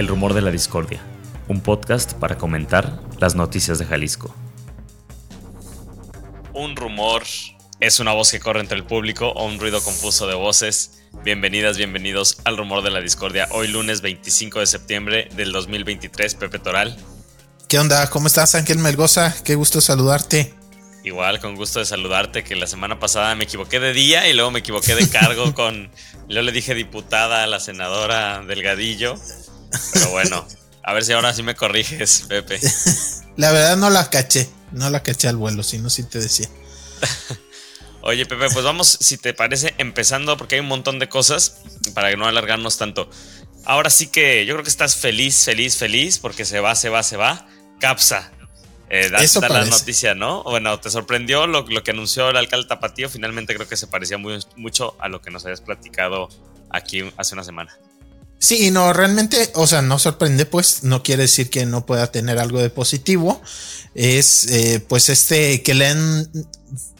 [0.00, 0.98] El Rumor de la Discordia,
[1.46, 4.34] un podcast para comentar las noticias de Jalisco.
[6.54, 7.24] Un rumor
[7.80, 11.02] es una voz que corre entre el público o un ruido confuso de voces.
[11.22, 13.46] Bienvenidas, bienvenidos al Rumor de la Discordia.
[13.50, 16.96] Hoy lunes 25 de septiembre del 2023, Pepe Toral.
[17.68, 18.08] ¿Qué onda?
[18.08, 19.34] ¿Cómo estás, Ángel Melgoza?
[19.44, 20.54] Qué gusto saludarte.
[21.04, 24.50] Igual, con gusto de saludarte, que la semana pasada me equivoqué de día y luego
[24.50, 25.90] me equivoqué de cargo con...
[26.26, 29.16] Yo le dije diputada a la senadora Delgadillo,
[29.92, 30.46] pero bueno,
[30.82, 32.60] a ver si ahora sí me corriges, Pepe.
[33.36, 36.48] La verdad no la caché, no la caché al vuelo, si no, sí te decía.
[38.02, 41.56] Oye, Pepe, pues vamos, si te parece, empezando, porque hay un montón de cosas
[41.94, 43.10] para no alargarnos tanto.
[43.64, 47.02] Ahora sí que yo creo que estás feliz, feliz, feliz, porque se va, se va,
[47.02, 47.46] se va.
[47.78, 48.32] Capsa,
[48.88, 50.42] eh, da, la noticia, ¿no?
[50.42, 53.08] Bueno, ¿te sorprendió lo, que anunció el alcalde Tapatío?
[53.08, 56.28] Finalmente creo que se parecía muy, mucho a lo que nos habías platicado
[56.70, 57.78] aquí hace una semana.
[58.40, 62.38] Sí, no, realmente, o sea, no sorprende, pues no quiere decir que no pueda tener
[62.38, 63.42] algo de positivo.
[63.94, 66.30] Es eh, pues este que le han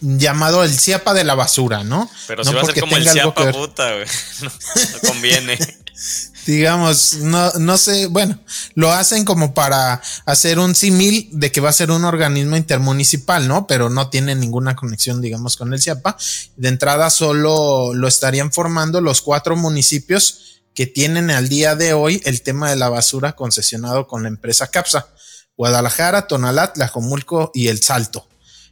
[0.01, 2.11] llamado el ciapa de la basura, ¿no?
[2.27, 4.07] Pero si va a ser como el ciapa puta, güey.
[4.43, 5.59] no conviene.
[6.47, 8.39] digamos, no, no sé, bueno,
[8.75, 13.47] lo hacen como para hacer un símil de que va a ser un organismo intermunicipal,
[13.49, 13.67] ¿no?
[13.67, 16.17] Pero no tiene ninguna conexión, digamos, con el CIAPA.
[16.57, 22.21] De entrada solo lo estarían formando los cuatro municipios que tienen al día de hoy
[22.25, 25.09] el tema de la basura concesionado con la empresa CAPSA.
[25.57, 28.27] Guadalajara, Tonalat, Tlajomulco y El Salto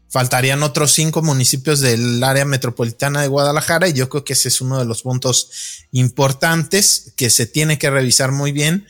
[0.09, 4.61] faltarían otros cinco municipios del área metropolitana de Guadalajara y yo creo que ese es
[4.61, 5.51] uno de los puntos
[5.93, 8.87] importantes que se tiene que revisar muy bien.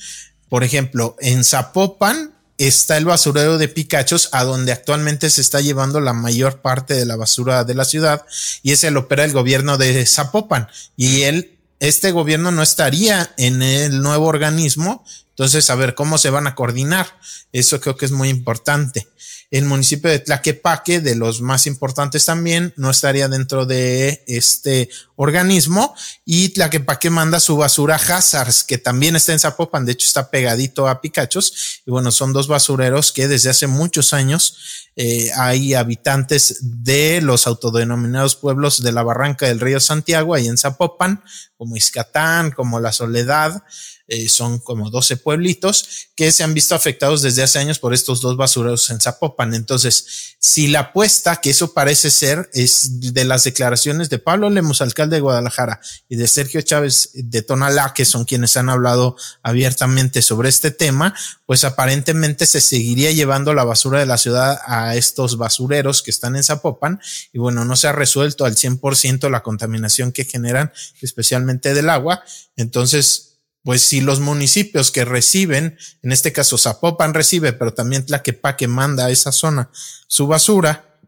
[0.48, 6.00] Por ejemplo, en Zapopan está el basurero de Picachos, a donde actualmente se está llevando
[6.00, 8.24] la mayor parte de la basura de la ciudad,
[8.62, 10.68] y ese lo opera el gobierno de Zapopan.
[10.96, 16.30] Y él, este gobierno no estaría en el nuevo organismo, entonces a ver cómo se
[16.30, 17.06] van a coordinar.
[17.52, 19.08] Eso creo que es muy importante.
[19.50, 25.94] El municipio de Tlaquepaque, de los más importantes también, no estaría dentro de este organismo.
[26.26, 30.30] Y Tlaquepaque manda su basura a Hazards, que también está en Zapopan, de hecho está
[30.30, 31.80] pegadito a Picachos.
[31.86, 37.46] Y bueno, son dos basureros que desde hace muchos años eh, hay habitantes de los
[37.46, 41.22] autodenominados pueblos de la barranca del río Santiago, ahí en Zapopan,
[41.56, 43.62] como Iscatán, como La Soledad,
[44.08, 48.22] eh, son como 12 pueblitos que se han visto afectados desde hace años por estos
[48.22, 49.54] dos basureros en Zapopan.
[49.54, 54.80] Entonces, si la apuesta, que eso parece ser, es de las declaraciones de Pablo Lemos,
[54.80, 60.22] alcalde de Guadalajara, y de Sergio Chávez de Tonalá, que son quienes han hablado abiertamente
[60.22, 61.14] sobre este tema,
[61.44, 66.34] pues aparentemente se seguiría llevando la basura de la ciudad a estos basureros que están
[66.34, 66.98] en Zapopan,
[67.32, 72.22] y bueno, no se ha resuelto al 100% la contaminación que generan, especialmente del agua.
[72.56, 73.27] Entonces,
[73.68, 79.04] pues si los municipios que reciben, en este caso Zapopan recibe, pero también Tlaquepaque manda
[79.04, 79.68] a esa zona
[80.06, 80.98] su basura,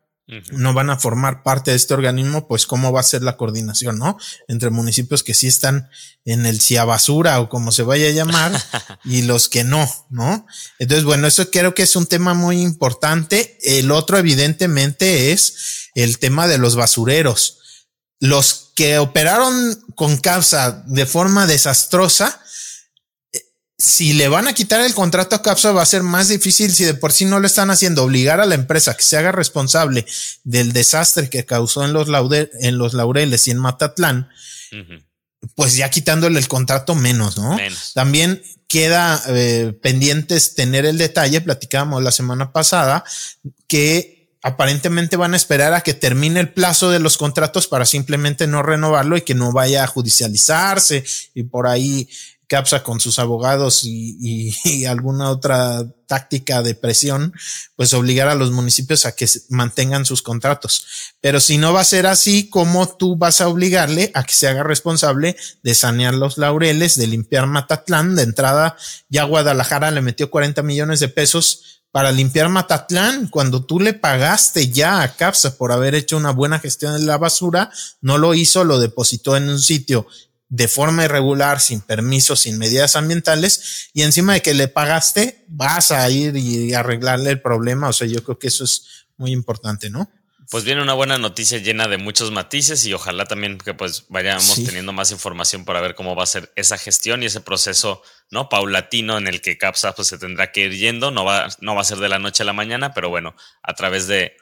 [0.50, 3.98] no van a formar parte de este organismo, pues cómo va a ser la coordinación,
[3.98, 4.18] ¿no?
[4.46, 5.88] Entre municipios que sí están
[6.26, 8.52] en el CIA basura o como se vaya a llamar
[9.06, 10.46] y los que no, ¿no?
[10.78, 13.56] Entonces, bueno, eso creo que es un tema muy importante.
[13.62, 17.86] El otro, evidentemente, es el tema de los basureros.
[18.18, 22.42] Los que operaron con causa de forma desastrosa,
[23.80, 26.84] si le van a quitar el contrato a Capsa va a ser más difícil si
[26.84, 30.04] de por sí no lo están haciendo, obligar a la empresa que se haga responsable
[30.44, 32.08] del desastre que causó en los,
[32.60, 34.28] en los laureles y en Matatlán,
[35.54, 37.56] pues ya quitándole el contrato menos, ¿no?
[37.94, 43.02] También queda eh, pendientes tener el detalle, platicábamos la semana pasada,
[43.66, 48.46] que aparentemente van a esperar a que termine el plazo de los contratos para simplemente
[48.46, 51.02] no renovarlo y que no vaya a judicializarse
[51.34, 52.08] y por ahí
[52.50, 57.32] CAPSA con sus abogados y, alguna otra táctica de presión,
[57.76, 61.14] pues obligar a los municipios a que mantengan sus contratos.
[61.20, 64.48] Pero si no va a ser así, ¿cómo tú vas a obligarle a que se
[64.48, 68.16] haga responsable de sanear los laureles, de limpiar Matatlán?
[68.16, 68.76] De entrada,
[69.08, 74.70] ya Guadalajara le metió 40 millones de pesos para limpiar Matatlán, cuando tú le pagaste
[74.70, 77.70] ya a CAPSA por haber hecho una buena gestión de la basura,
[78.00, 80.06] no lo hizo, lo depositó en un sitio
[80.50, 85.92] de forma irregular, sin permiso, sin medidas ambientales, y encima de que le pagaste, vas
[85.92, 87.88] a ir y arreglarle el problema.
[87.88, 90.10] O sea, yo creo que eso es muy importante, ¿no?
[90.50, 94.56] Pues viene una buena noticia llena de muchos matices y ojalá también que pues vayamos
[94.64, 98.48] teniendo más información para ver cómo va a ser esa gestión y ese proceso, ¿no?
[98.48, 101.82] Paulatino en el que CAPSA pues se tendrá que ir yendo, no va, no va
[101.82, 104.36] a ser de la noche a la mañana, pero bueno, a través de,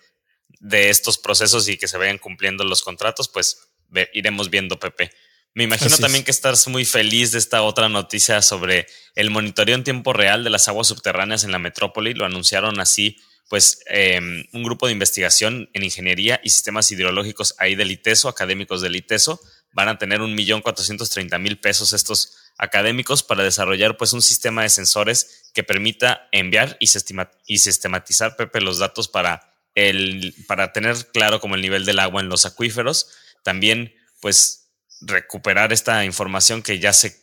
[0.60, 3.68] de estos procesos y que se vayan cumpliendo los contratos, pues
[4.14, 5.10] iremos viendo, Pepe.
[5.54, 9.84] Me imagino también que estás muy feliz de esta otra noticia sobre el monitoreo en
[9.84, 12.14] tiempo real de las aguas subterráneas en la metrópoli.
[12.14, 13.16] Lo anunciaron así,
[13.48, 18.82] pues, em, un grupo de investigación en ingeniería y sistemas hidrológicos ahí del ITESO, académicos
[18.82, 19.40] del ITESO.
[19.72, 24.22] Van a tener un millón cuatrocientos treinta mil pesos estos académicos para desarrollar pues un
[24.22, 31.10] sistema de sensores que permita enviar y, sistematizar, Pepe, los datos para, el, para tener
[31.12, 33.08] claro como el nivel del agua en los acuíferos.
[33.42, 34.67] También pues
[35.00, 37.22] recuperar esta información que ya se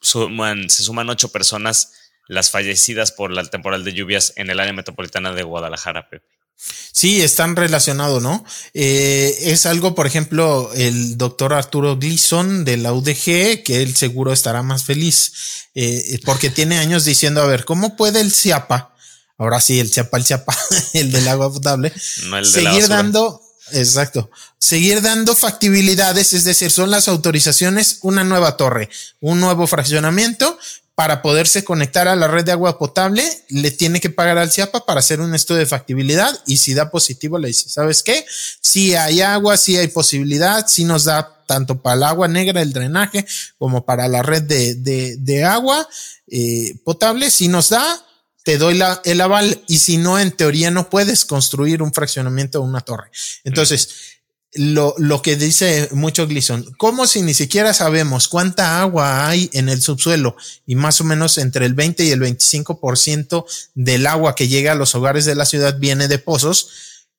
[0.00, 1.92] suman, se suman ocho personas
[2.28, 6.26] las fallecidas por la temporal de lluvias en el área metropolitana de Guadalajara, Pepe.
[6.92, 8.44] Sí, están relacionados, ¿no?
[8.74, 14.32] Eh, es algo, por ejemplo, el doctor Arturo Gleason de la UDG, que él seguro
[14.32, 18.92] estará más feliz, eh, porque tiene años diciendo, a ver, ¿cómo puede el CIAPA,
[19.38, 20.56] ahora sí, el CIAPA, el CIAPA,
[20.94, 21.92] el del agua potable,
[22.42, 23.40] seguir dando
[23.72, 24.30] Exacto.
[24.58, 28.88] Seguir dando factibilidades, es decir, son las autorizaciones, una nueva torre,
[29.20, 30.58] un nuevo fraccionamiento
[30.98, 34.84] para poderse conectar a la red de agua potable, le tiene que pagar al CIAPA
[34.84, 38.26] para hacer un estudio de factibilidad y si da positivo le dice, ¿sabes qué?
[38.60, 42.72] Si hay agua, si hay posibilidad, si nos da tanto para el agua negra, el
[42.72, 43.24] drenaje,
[43.58, 45.88] como para la red de, agua
[46.26, 48.04] eh, potable, si nos da,
[48.48, 52.64] te doy el aval y si no, en teoría no puedes construir un fraccionamiento o
[52.64, 53.10] una torre.
[53.44, 53.90] Entonces,
[54.54, 59.82] lo, que dice mucho Gleason, ¿cómo si ni siquiera sabemos cuánta agua hay en el
[59.82, 60.34] subsuelo
[60.66, 64.76] y más o menos entre el 20 y el 25% del agua que llega a
[64.76, 66.70] los hogares de la ciudad viene de pozos?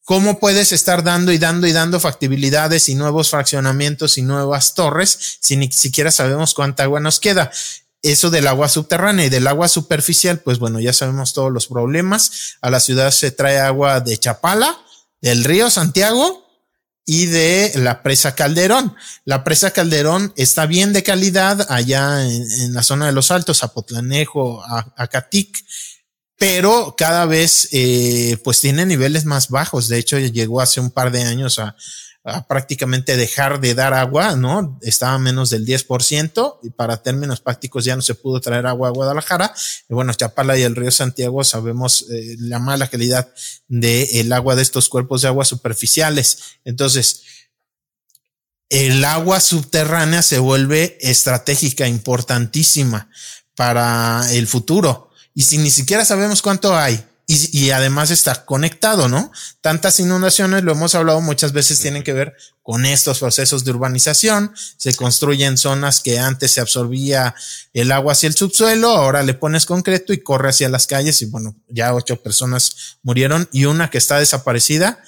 [0.06, 5.38] ¿Cómo puedes estar dando y dando y dando factibilidades y nuevos fraccionamientos y nuevas torres
[5.42, 7.52] si ni siquiera sabemos cuánta agua nos queda?
[8.02, 12.58] Eso del agua subterránea y del agua superficial, pues bueno, ya sabemos todos los problemas.
[12.62, 14.78] A la ciudad se trae agua de Chapala,
[15.22, 16.46] del río Santiago
[17.06, 18.96] y de la presa Calderón.
[19.26, 24.64] La presa Calderón está bien de calidad allá en, la zona de los Altos, Apotlanejo,
[24.96, 25.66] Acatic,
[26.38, 29.90] pero cada vez eh, pues tiene niveles más bajos.
[29.90, 31.76] De hecho, llegó hace un par de años a
[32.48, 34.78] prácticamente dejar de dar agua, ¿no?
[34.82, 38.92] Estaba menos del 10% y para términos prácticos ya no se pudo traer agua a
[38.92, 39.54] Guadalajara.
[39.88, 43.28] Y bueno, Chapala y el río Santiago sabemos eh, la mala calidad
[43.68, 46.40] del agua de estos cuerpos de agua superficiales.
[46.66, 47.24] Entonces,
[48.70, 53.10] el agua subterránea se vuelve estratégica, importantísima
[53.56, 55.10] para el futuro.
[55.34, 59.32] Y si ni siquiera sabemos cuánto hay, y, además está conectado, ¿no?
[59.62, 64.52] Tantas inundaciones, lo hemos hablado muchas veces, tienen que ver con estos procesos de urbanización.
[64.78, 67.36] Se construyen zonas que antes se absorbía
[67.72, 71.26] el agua hacia el subsuelo, ahora le pones concreto y corre hacia las calles y
[71.26, 75.00] bueno, ya ocho personas murieron y una que está desaparecida.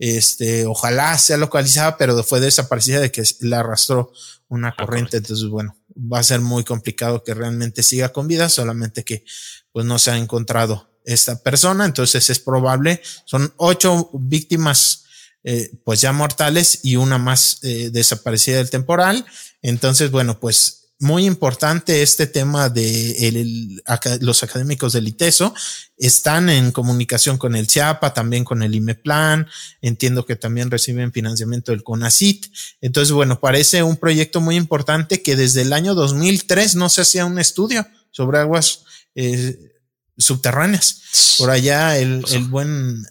[0.00, 4.10] Este, ojalá sea localizada, pero fue desaparecida de que la arrastró
[4.48, 5.18] una corriente.
[5.18, 9.24] Entonces, bueno, va a ser muy complicado que realmente siga con vida, solamente que
[9.70, 15.04] pues no se ha encontrado esta persona, entonces es probable, son ocho víctimas
[15.42, 19.24] eh, pues ya mortales y una más eh, desaparecida del temporal.
[19.62, 23.80] Entonces, bueno, pues muy importante este tema de
[24.20, 25.54] los académicos del ITESO.
[25.96, 29.46] Están en comunicación con el CIAPA, también con el IMEPLAN.
[29.80, 32.46] Entiendo que también reciben financiamiento del CONACIT.
[32.80, 37.24] Entonces, bueno, parece un proyecto muy importante que desde el año 2003 no se hacía
[37.24, 38.82] un estudio sobre aguas
[39.14, 39.77] eh,
[40.18, 41.36] subterráneas.
[41.38, 43.06] Por allá el, el buen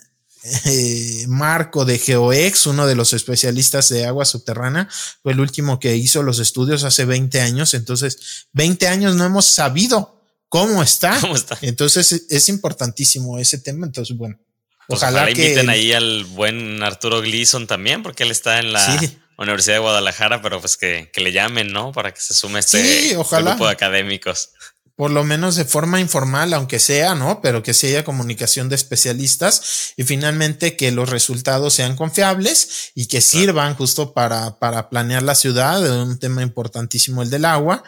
[0.66, 4.88] eh, Marco de GeoEx, uno de los especialistas de agua subterránea,
[5.22, 7.74] fue el último que hizo los estudios hace 20 años.
[7.74, 11.20] Entonces, 20 años no hemos sabido cómo está.
[11.62, 13.86] Entonces, es importantísimo ese tema.
[13.86, 14.40] Entonces, bueno.
[14.88, 19.02] Pues ojalá, que inviten ahí al buen Arturo Gleason también, porque él está en la
[19.38, 21.92] Universidad de Guadalajara, pero pues que, que, le llamen, ¿no?
[21.92, 24.52] Para que se sume este, este grupo de académicos
[24.98, 27.40] por lo menos de forma informal, aunque sea, ¿no?
[27.40, 33.22] Pero que sea comunicación de especialistas y finalmente que los resultados sean confiables y que
[33.22, 37.84] sirvan justo para, para planear la ciudad, un tema importantísimo el del agua,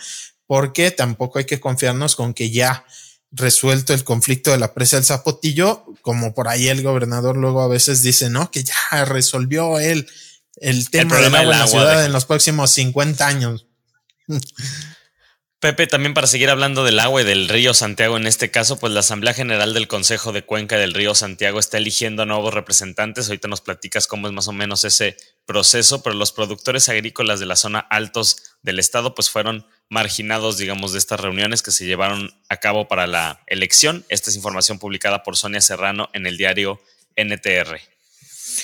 [0.46, 2.86] porque tampoco hay que confiarnos con que ya
[3.32, 7.68] resuelto el conflicto de la presa del Zapotillo, como por ahí el gobernador luego a
[7.68, 8.52] veces dice, ¿no?
[8.52, 10.08] Que ya resolvió él
[10.58, 13.66] el tema del agua en la ciudad en los próximos 50 años.
[15.60, 18.94] Pepe, también para seguir hablando del agua y del río Santiago en este caso, pues
[18.94, 23.28] la Asamblea General del Consejo de Cuenca del río Santiago está eligiendo nuevos representantes.
[23.28, 27.46] Ahorita nos platicas cómo es más o menos ese proceso, pero los productores agrícolas de
[27.46, 32.34] la zona altos del estado pues fueron marginados, digamos, de estas reuniones que se llevaron
[32.48, 34.06] a cabo para la elección.
[34.08, 36.82] Esta es información publicada por Sonia Serrano en el diario
[37.18, 37.82] NTR.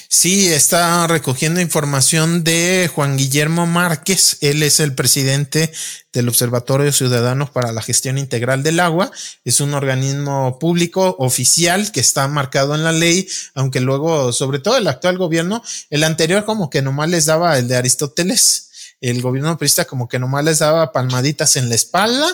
[0.07, 4.37] Sí, está recogiendo información de Juan Guillermo Márquez.
[4.41, 5.71] Él es el presidente
[6.13, 9.11] del Observatorio Ciudadano para la Gestión Integral del Agua.
[9.43, 14.77] Es un organismo público oficial que está marcado en la ley, aunque luego, sobre todo
[14.77, 18.64] el actual gobierno, el anterior como que nomás les daba el de Aristóteles
[19.01, 22.27] el gobierno prista como que nomás les daba palmaditas en la espalda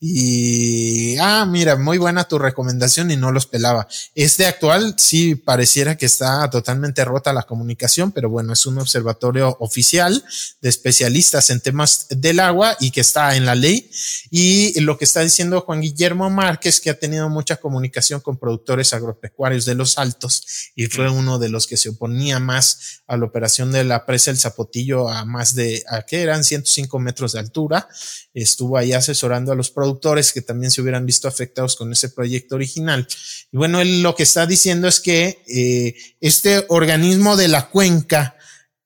[0.00, 3.88] y, ah, mira, muy buena tu recomendación y no los pelaba.
[4.14, 9.56] Este actual sí pareciera que está totalmente rota la comunicación, pero bueno, es un observatorio
[9.60, 10.22] oficial
[10.60, 13.90] de especialistas en temas del agua y que está en la ley.
[14.30, 18.92] Y lo que está diciendo Juan Guillermo Márquez, que ha tenido mucha comunicación con productores
[18.92, 23.24] agropecuarios de los altos y fue uno de los que se oponía más a la
[23.24, 27.40] operación de la presa El Zapotillo a más de, a que eran 105 metros de
[27.40, 27.88] altura.
[28.32, 32.54] Estuvo ahí asesorando a los productores que también se hubieran visto afectados con ese proyecto
[32.54, 33.06] original.
[33.52, 38.36] Y bueno, él lo que está diciendo es que eh, este organismo de la cuenca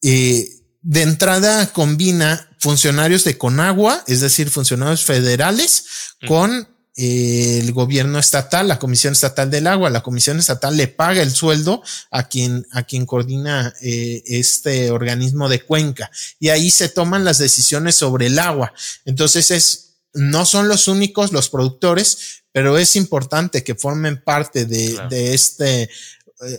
[0.02, 0.48] eh,
[0.82, 5.84] de entrada combina funcionarios de Conagua, es decir, funcionarios federales,
[6.26, 6.68] con
[6.98, 11.80] el gobierno estatal, la Comisión Estatal del Agua, la Comisión Estatal le paga el sueldo
[12.10, 16.10] a quien, a quien coordina eh, este organismo de cuenca.
[16.40, 18.72] Y ahí se toman las decisiones sobre el agua.
[19.04, 24.98] Entonces es, no son los únicos los productores, pero es importante que formen parte de,
[25.08, 25.88] de este eh,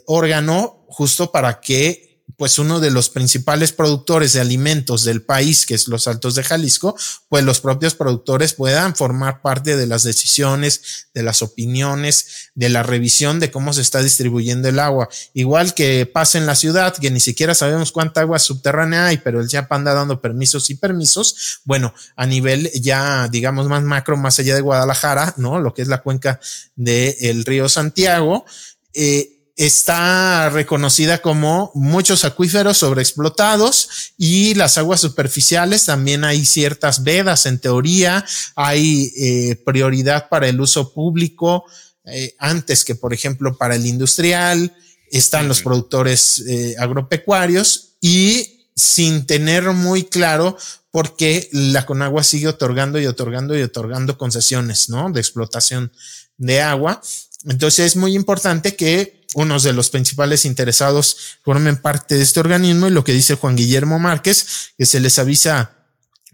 [0.05, 2.08] órgano justo para que
[2.39, 6.43] pues uno de los principales productores de alimentos del país, que es los Altos de
[6.43, 6.95] Jalisco,
[7.27, 12.81] pues los propios productores puedan formar parte de las decisiones, de las opiniones, de la
[12.81, 15.09] revisión de cómo se está distribuyendo el agua.
[15.33, 19.41] Igual que pasa en la ciudad, que ni siquiera sabemos cuánta agua subterránea hay, pero
[19.41, 21.59] el CIAP anda dando permisos y permisos.
[21.65, 25.59] Bueno, a nivel ya, digamos, más macro, más allá de Guadalajara, ¿no?
[25.59, 26.39] Lo que es la cuenca
[26.77, 28.45] del río Santiago,
[28.93, 37.45] eh, está reconocida como muchos acuíferos sobreexplotados y las aguas superficiales también hay ciertas vedas
[37.45, 38.25] en teoría,
[38.55, 41.65] hay eh, prioridad para el uso público
[42.05, 44.73] eh, antes que por ejemplo para el industrial,
[45.11, 50.57] están los productores eh, agropecuarios y sin tener muy claro
[50.89, 55.11] por qué la Conagua sigue otorgando y otorgando y otorgando concesiones, ¿no?
[55.11, 55.91] De explotación
[56.37, 57.01] de agua.
[57.43, 62.87] Entonces es muy importante que unos de los principales interesados formen parte de este organismo
[62.87, 65.75] y lo que dice Juan Guillermo Márquez, que se les avisa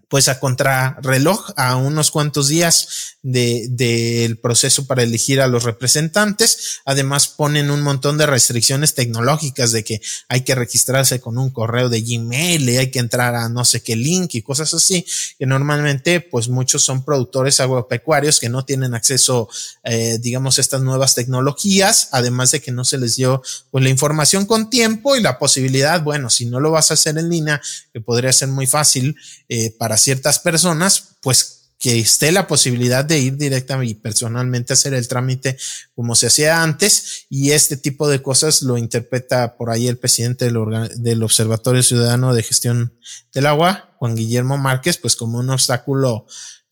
[0.08, 6.82] pues a contrarreloj a unos cuantos días del proceso para elegir a los representantes.
[6.86, 11.89] Además ponen un montón de restricciones tecnológicas de que hay que registrarse con un correo
[11.89, 15.03] de Gmail y hay que entrar a no sé qué link y cosas así,
[15.39, 19.50] que normalmente pues muchos son productores agropecuarios que no tienen acceso,
[19.84, 23.41] eh, digamos, a estas nuevas tecnologías, además de que no se les dio
[23.72, 27.17] pues la información con tiempo y la posibilidad, bueno, si no lo vas a hacer
[27.17, 27.60] en línea,
[27.91, 29.15] que podría ser muy fácil
[29.50, 34.75] eh, para ciertas personas, pues que esté la posibilidad de ir directamente y personalmente a
[34.75, 35.58] hacer el trámite
[35.94, 40.46] como se hacía antes y este tipo de cosas lo interpreta por ahí el presidente
[40.46, 42.98] del, del Observatorio Ciudadano de Gestión
[43.34, 46.25] del Agua, Juan Guillermo Márquez, pues como un obstáculo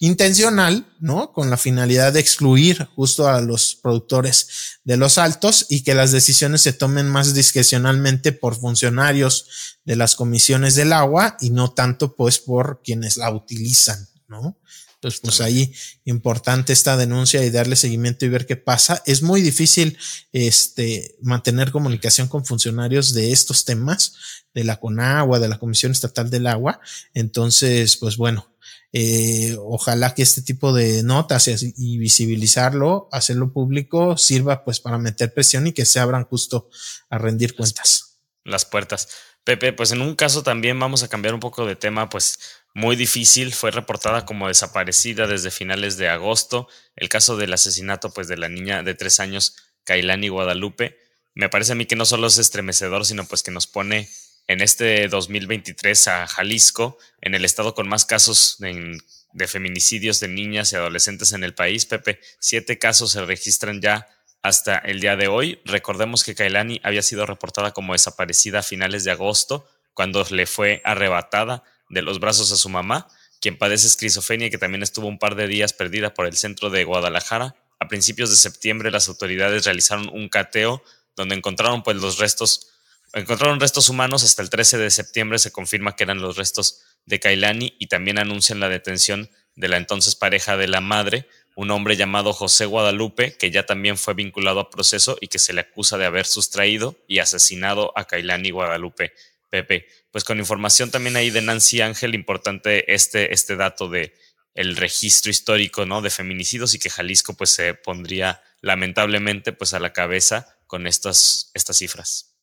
[0.03, 1.31] intencional, ¿no?
[1.31, 6.11] Con la finalidad de excluir justo a los productores de los altos y que las
[6.11, 12.17] decisiones se tomen más discrecionalmente por funcionarios de las comisiones del agua y no tanto
[12.17, 14.57] pues por quienes la utilizan, ¿no?
[14.95, 15.73] Entonces, pues ahí
[16.05, 19.03] importante esta denuncia y darle seguimiento y ver qué pasa.
[19.05, 19.97] Es muy difícil
[20.31, 24.15] este, mantener comunicación con funcionarios de estos temas,
[24.53, 26.79] de la CONAGUA, de la Comisión Estatal del Agua.
[27.13, 28.53] Entonces, pues bueno,
[28.95, 35.33] eh, ojalá que este tipo de notas y visibilizarlo, hacerlo público, sirva pues para meter
[35.33, 36.69] presión y que se abran justo
[37.09, 38.19] a rendir cuentas.
[38.45, 39.07] Las puertas.
[39.43, 42.39] Pepe, pues en un caso también vamos a cambiar un poco de tema, pues
[42.73, 46.67] muy difícil, fue reportada como desaparecida desde finales de agosto.
[46.95, 50.97] El caso del asesinato pues, de la niña de tres años, Kailani Guadalupe,
[51.35, 54.09] me parece a mí que no solo es estremecedor, sino pues que nos pone
[54.47, 58.97] en este 2023 a Jalisco, en el estado con más casos de,
[59.33, 61.85] de feminicidios de niñas y adolescentes en el país.
[61.85, 64.07] Pepe, siete casos se registran ya
[64.41, 65.61] hasta el día de hoy.
[65.65, 70.81] Recordemos que Kailani había sido reportada como desaparecida a finales de agosto, cuando le fue
[70.83, 73.07] arrebatada de los brazos a su mamá,
[73.41, 76.69] quien padece esquizofrenia y que también estuvo un par de días perdida por el centro
[76.69, 77.55] de Guadalajara.
[77.79, 80.83] A principios de septiembre las autoridades realizaron un cateo
[81.15, 82.71] donde encontraron pues los restos,
[83.13, 87.19] encontraron restos humanos hasta el 13 de septiembre se confirma que eran los restos de
[87.19, 91.95] Kailani y también anuncian la detención de la entonces pareja de la madre un hombre
[91.95, 95.97] llamado José Guadalupe, que ya también fue vinculado a proceso y que se le acusa
[95.97, 99.13] de haber sustraído y asesinado a Kailani Guadalupe.
[99.53, 104.15] Pepe, pues con información también ahí de Nancy Ángel, importante este, este dato de
[104.55, 106.01] el registro histórico, ¿no?
[106.01, 111.51] De feminicidios y que Jalisco pues se pondría lamentablemente pues a la cabeza con estas,
[111.53, 112.33] estas cifras.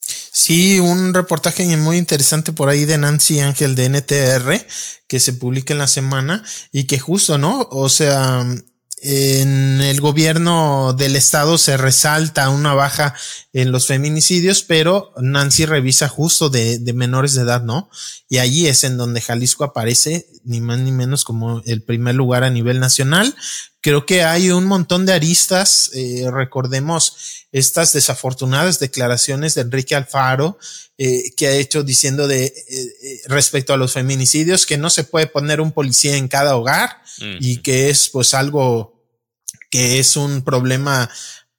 [0.00, 4.64] Sí, un reportaje muy interesante por ahí de Nancy Ángel de NTR
[5.08, 7.66] que se publica en la semana y que justo, ¿no?
[7.72, 8.46] O sea,
[9.04, 13.16] en el gobierno del estado se resalta una baja
[13.52, 17.90] en los feminicidios, pero Nancy revisa justo de, menores de edad, ¿no?
[18.28, 22.44] Y allí es en donde Jalisco aparece, ni más ni menos como el primer lugar
[22.44, 23.34] a nivel nacional.
[23.80, 30.58] Creo que hay un montón de aristas, eh, recordemos estas desafortunadas declaraciones de Enrique Alfaro,
[30.96, 35.26] eh, que ha hecho diciendo de eh, respecto a los feminicidios que no se puede
[35.26, 37.02] poner un policía en cada hogar
[37.40, 38.91] y que es pues algo
[39.72, 41.10] que es un problema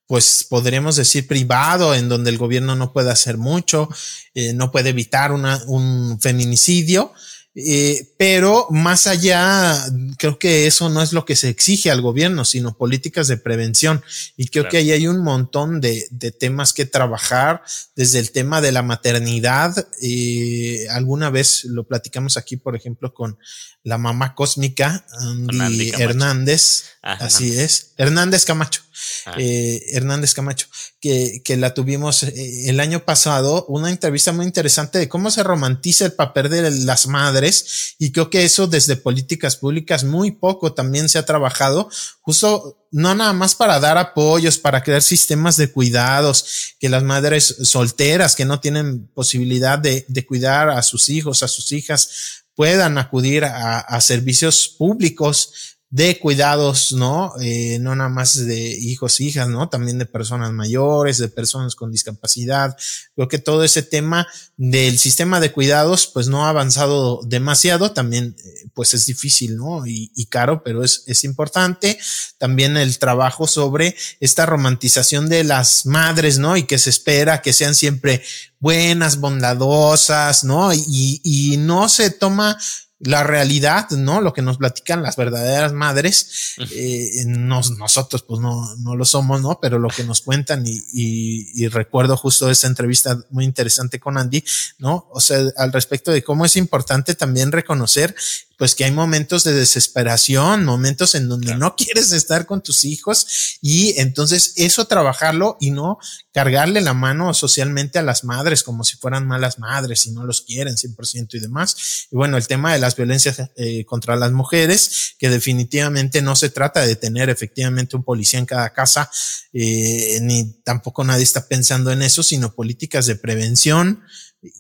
[0.06, 3.90] pues podríamos decir privado, en donde el gobierno no puede hacer mucho,
[4.36, 7.14] eh, no puede evitar una, un feminicidio,
[7.56, 9.76] eh, pero más allá,
[10.18, 14.04] creo que eso no es lo que se exige al gobierno, sino políticas de prevención.
[14.38, 17.62] Y creo que ahí hay un montón de, de, temas que trabajar,
[17.96, 19.88] desde el tema de la maternidad.
[20.02, 23.38] Eh, alguna vez lo platicamos aquí, por ejemplo, con
[23.84, 26.86] la mamá cósmica, Andy, Hernández.
[27.02, 27.92] así es.
[27.98, 28.82] Hernández Camacho.
[29.26, 29.36] Ah.
[29.38, 30.68] Eh, Hernández Camacho,
[31.02, 35.44] que, que la tuvimos eh, el año pasado, una entrevista muy interesante de cómo se
[35.44, 40.74] romantiza el papel de las madres y creo que eso desde políticas públicas muy poco
[40.74, 41.90] también se ha trabajado,
[42.22, 47.56] justo no nada más para dar apoyos, para crear sistemas de cuidados, que las madres
[47.64, 52.98] solteras que no tienen posibilidad de, de cuidar a sus hijos, a sus hijas, puedan
[52.98, 57.36] acudir a, servicios públicos de cuidados, ¿no?
[57.40, 59.70] Eh, no nada más de hijos, hijas, ¿no?
[59.70, 62.76] También de personas mayores, de personas con discapacidad.
[63.14, 67.92] Creo que todo ese tema del sistema de cuidados, pues no ha avanzado demasiado.
[67.92, 69.86] También, eh, pues es difícil, ¿no?
[69.86, 72.00] Y, y, caro, pero es, es importante.
[72.40, 76.58] También el trabajo sobre esta romantización de las madres, ¿no?
[76.58, 78.24] Y que se espera que sean siempre
[78.60, 80.74] buenas, bondadosas, ¿no?
[80.74, 82.58] Y, y no se toma
[83.04, 84.22] la realidad, ¿no?
[84.22, 89.60] Lo que nos platican las verdaderas madres, eh, nosotros pues no, no lo somos, ¿no?
[89.62, 94.44] Pero lo que nos cuentan y, y, recuerdo justo esa entrevista muy interesante con Andy,
[94.78, 95.08] ¿no?
[95.12, 98.16] O sea, al respecto de cómo es importante también reconocer
[98.64, 103.58] pues que hay momentos de desesperación, momentos en donde no quieres estar con tus hijos
[103.60, 105.98] y entonces eso trabajarlo y no
[106.32, 110.44] cargarle la mano socialmente a las madres como si fueran malas madres y no los
[110.44, 112.08] quieren 100% y demás.
[112.10, 116.50] Y bueno, el tema de las violencias eh, contra las mujeres, que definitivamente no se
[116.50, 119.12] trata de tener efectivamente un policía en cada casa,
[119.52, 124.04] eh, ni tampoco nadie está pensando en eso, sino políticas de prevención,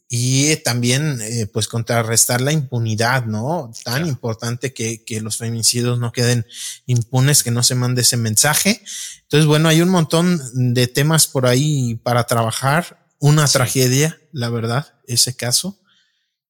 [0.09, 3.71] y también eh, pues contrarrestar la impunidad, ¿no?
[3.83, 6.45] Tan importante que, que, los feminicidios no queden
[6.85, 8.81] impunes, que no se mande ese mensaje.
[9.23, 10.39] Entonces, bueno, hay un montón
[10.73, 13.07] de temas por ahí para trabajar.
[13.19, 15.79] Una tragedia, la verdad, ese caso.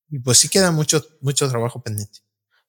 [0.10, 2.20] Y pues sí queda mucho, mucho trabajo pendiente.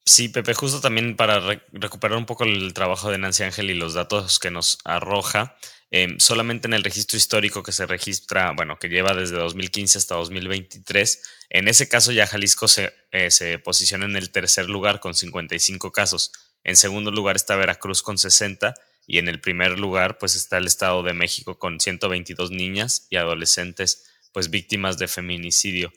[0.05, 1.39] Sí, Pepe, justo también para
[1.71, 5.57] recuperar un poco el trabajo de Nancy Ángel y los datos que nos arroja,
[5.91, 10.15] em, solamente en el registro histórico que se registra, bueno, que lleva desde 2015 hasta
[10.15, 15.13] 2023, en ese caso ya Jalisco se, eh, se posiciona en el tercer lugar con
[15.13, 16.31] 55 casos.
[16.63, 18.73] En segundo lugar está Veracruz con 60
[19.07, 23.17] y en el primer lugar pues está el Estado de México con 122 niñas y
[23.17, 25.93] adolescentes pues víctimas de feminicidio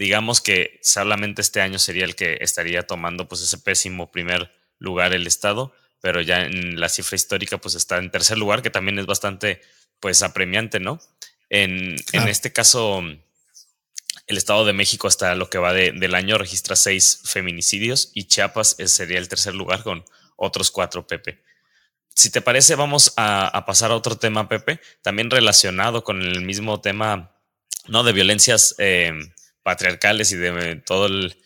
[0.00, 5.12] digamos que solamente este año sería el que estaría tomando pues ese pésimo primer lugar
[5.12, 8.98] el Estado, pero ya en la cifra histórica pues está en tercer lugar, que también
[8.98, 9.60] es bastante
[10.00, 11.00] pues apremiante, ¿no?
[11.48, 13.02] En, en este caso,
[14.30, 18.76] el Estado de México hasta lo que va del año registra seis feminicidios y Chiapas
[18.86, 20.04] sería el tercer lugar con
[20.36, 21.42] otros cuatro, Pepe.
[22.14, 26.80] Si te parece, vamos a, pasar a otro tema, Pepe, también relacionado con el mismo
[26.80, 27.32] tema,
[27.88, 28.04] ¿no?
[28.04, 29.12] De violencias eh,
[29.62, 31.36] patriarcales y de todo el,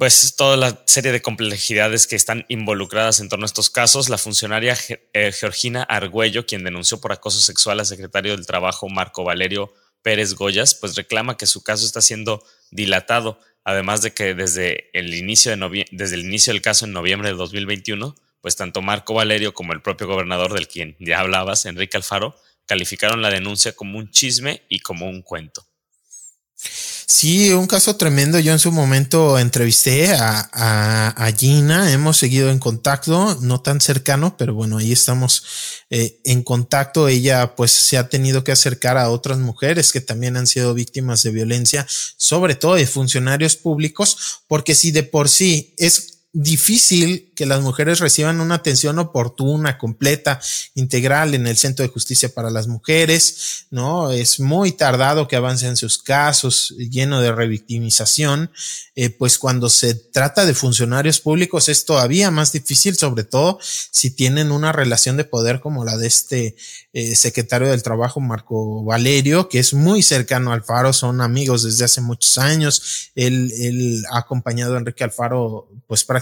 [0.00, 4.16] pues toda la serie de complejidades que están involucradas en torno a estos casos, la
[4.16, 4.74] funcionaria
[5.12, 10.32] eh, Georgina Argüello, quien denunció por acoso sexual al secretario del Trabajo Marco Valerio Pérez
[10.32, 15.54] Goyas, pues reclama que su caso está siendo dilatado, además de que desde el inicio,
[15.54, 19.74] de desde el inicio del caso en noviembre de 2021, pues tanto Marco Valerio como
[19.74, 24.62] el propio gobernador del quien ya hablabas, Enrique Alfaro, calificaron la denuncia como un chisme
[24.70, 25.66] y como un cuento.
[27.12, 28.38] Sí, un caso tremendo.
[28.38, 34.36] Yo en su momento entrevisté a, a, Gina, hemos seguido en contacto, no tan cercano,
[34.36, 35.42] pero bueno, ahí estamos
[35.90, 37.08] eh, en contacto.
[37.08, 41.24] Ella pues se ha tenido que acercar a otras mujeres que también han sido víctimas
[41.24, 41.84] de violencia,
[42.16, 47.98] sobre todo de funcionarios públicos, porque si de por sí es difícil que las mujeres
[47.98, 50.40] reciban una atención oportuna, completa,
[50.74, 54.12] integral en el Centro de Justicia para las Mujeres, ¿no?
[54.12, 58.52] Es muy tardado que avancen sus casos, lleno de revictimización,
[58.94, 64.10] eh, pues cuando se trata de funcionarios públicos es todavía más difícil, sobre todo si
[64.10, 66.54] tienen una relación de poder como la de este
[66.92, 71.86] eh, secretario del Trabajo, Marco Valerio, que es muy cercano a Alfaro, son amigos desde
[71.86, 76.19] hace muchos años, él, él ha acompañado a Enrique Alfaro pues prácticamente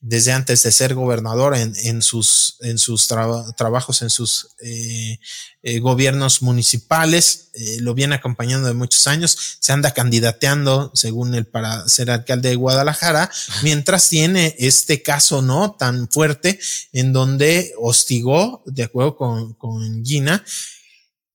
[0.00, 5.18] desde antes de ser gobernador en, en sus, en sus trabajos, en sus eh,
[5.62, 11.46] eh, gobiernos municipales, eh, lo viene acompañando de muchos años, se anda candidateando según él
[11.46, 13.30] para ser alcalde de Guadalajara,
[13.62, 16.58] mientras tiene este caso no tan fuerte
[16.92, 20.42] en donde hostigó, de acuerdo con, con Gina,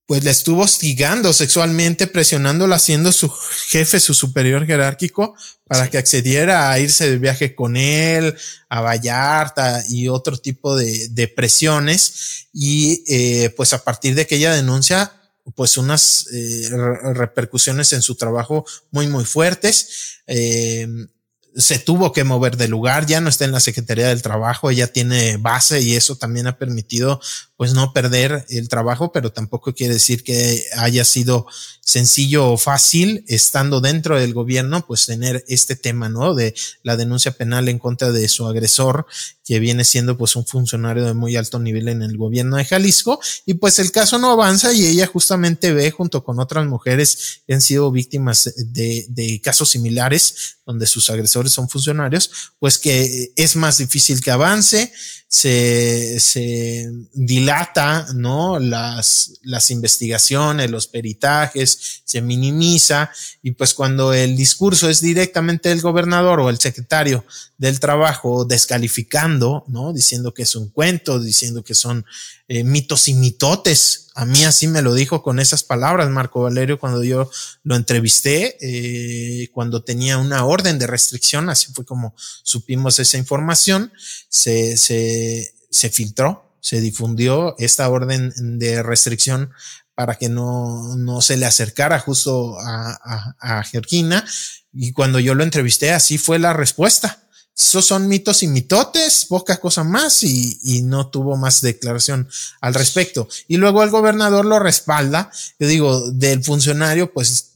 [0.06, 5.36] pues le estuvo hostigando sexualmente, presionándola, siendo su jefe, su superior jerárquico,
[5.68, 8.36] para que accediera a irse de viaje con él,
[8.70, 12.48] a Vallarta y otro tipo de, de presiones.
[12.54, 15.12] Y eh, pues a partir de que ella denuncia,
[15.56, 16.70] pues unas eh,
[17.14, 20.22] repercusiones en su trabajo muy, muy fuertes.
[20.28, 20.88] Eh,
[21.56, 24.88] se tuvo que mover de lugar, ya no está en la Secretaría del Trabajo, ella
[24.92, 27.22] tiene base y eso también ha permitido
[27.58, 31.48] pues no perder el trabajo, pero tampoco quiere decir que haya sido
[31.82, 36.36] sencillo o fácil estando dentro del gobierno, pues tener este tema, ¿no?
[36.36, 39.06] De la denuncia penal en contra de su agresor,
[39.46, 43.20] que viene siendo pues un funcionario de muy alto nivel en el gobierno de Jalisco,
[43.46, 47.54] y pues el caso no avanza y ella justamente ve junto con otras mujeres que
[47.54, 53.56] han sido víctimas de, de casos similares, donde sus agresores son funcionarios, pues que es
[53.56, 54.92] más difícil que avance,
[55.28, 56.90] se, se
[58.14, 58.60] ¿no?
[58.60, 65.82] Las, las investigaciones, los peritajes, se minimiza y pues cuando el discurso es directamente del
[65.82, 67.26] gobernador o el secretario
[67.58, 69.94] del trabajo descalificando, ¿no?
[69.94, 72.06] Diciendo que es un cuento, diciendo que son
[72.48, 74.08] eh, mitos y mitotes.
[74.14, 77.30] A mí así me lo dijo con esas palabras Marco Valerio cuando yo
[77.64, 83.92] lo entrevisté, eh, cuando tenía una orden de restricción, así fue como supimos esa información,
[84.30, 89.52] se, se, se filtró, se difundió esta orden de restricción
[89.94, 92.90] para que no, no se le acercara justo a,
[93.40, 93.64] a, a.
[94.74, 97.22] Y cuando yo lo entrevisté, así fue la respuesta.
[97.56, 102.28] Esos son mitos y mitotes, poca cosa más, y, y, no tuvo más declaración
[102.62, 103.30] al respecto.
[103.48, 105.30] Y luego el gobernador lo respalda.
[105.60, 107.55] Yo digo, del funcionario, pues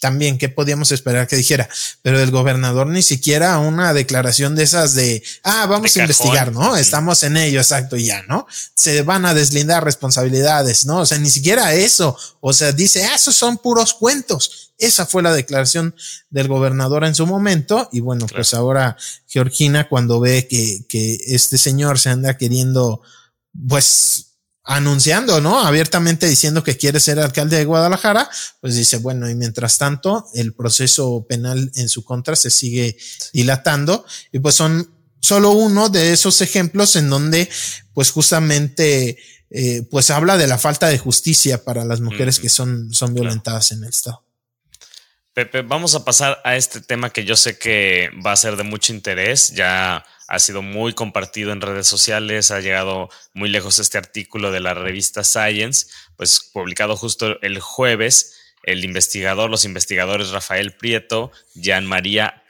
[0.00, 1.68] también, ¿qué podíamos esperar que dijera?
[2.02, 6.76] Pero el gobernador ni siquiera una declaración de esas de, ah, vamos a investigar, ¿no?
[6.76, 8.46] Estamos en ello, exacto, y ya, ¿no?
[8.74, 11.00] Se van a deslindar responsabilidades, ¿no?
[11.00, 12.16] O sea, ni siquiera eso.
[12.40, 14.72] O sea, dice, ah, esos son puros cuentos.
[14.78, 15.94] Esa fue la declaración
[16.30, 17.88] del gobernador en su momento.
[17.92, 18.96] Y bueno, pues ahora
[19.26, 23.02] Georgina, cuando ve que, que este señor se anda queriendo,
[23.68, 24.27] pues,
[24.68, 25.60] anunciando, ¿no?
[25.60, 28.28] Abiertamente diciendo que quiere ser alcalde de Guadalajara,
[28.60, 32.98] pues dice, bueno, y mientras tanto, el proceso penal en su contra se sigue
[33.32, 37.48] dilatando y pues son solo uno de esos ejemplos en donde,
[37.94, 39.16] pues justamente,
[39.48, 43.72] eh, pues habla de la falta de justicia para las mujeres que son, son violentadas
[43.72, 44.27] en el Estado.
[45.38, 48.64] Pepe, vamos a pasar a este tema que yo sé que va a ser de
[48.64, 49.54] mucho interés.
[49.54, 54.58] Ya ha sido muy compartido en redes sociales, ha llegado muy lejos este artículo de
[54.58, 58.36] la revista Science, pues publicado justo el jueves.
[58.64, 62.42] El investigador, los investigadores Rafael Prieto, Jean María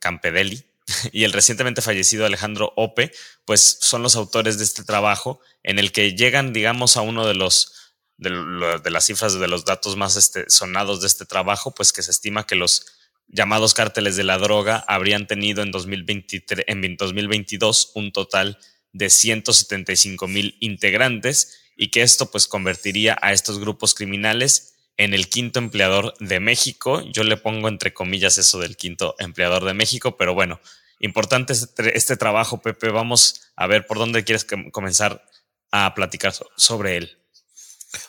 [0.00, 0.64] Campedelli
[1.12, 3.12] y el recientemente fallecido Alejandro Ope,
[3.44, 7.34] pues son los autores de este trabajo en el que llegan, digamos, a uno de
[7.34, 7.85] los
[8.18, 12.10] de, las cifras de los datos más este, sonados de este trabajo, pues que se
[12.10, 12.86] estima que los
[13.28, 18.58] llamados cárteles de la droga habrían tenido en, 2023, en 2022 un total
[18.92, 25.28] de 175 mil integrantes y que esto pues convertiría a estos grupos criminales en el
[25.28, 27.02] quinto empleador de México.
[27.12, 30.60] Yo le pongo entre comillas eso del quinto empleador de México, pero bueno,
[31.00, 32.88] importante este, este trabajo, Pepe.
[32.88, 35.22] Vamos a ver por dónde quieres comenzar
[35.70, 37.18] a platicar sobre él.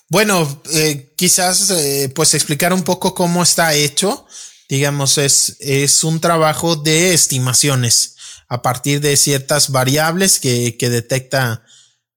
[0.09, 4.25] Bueno, eh, quizás eh, pues explicar un poco cómo está hecho
[4.69, 8.15] digamos, es, es un trabajo de estimaciones
[8.49, 11.63] a partir de ciertas variables que, que detecta,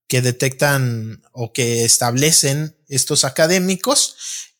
[0.08, 4.16] que detectan o que establecen estos académicos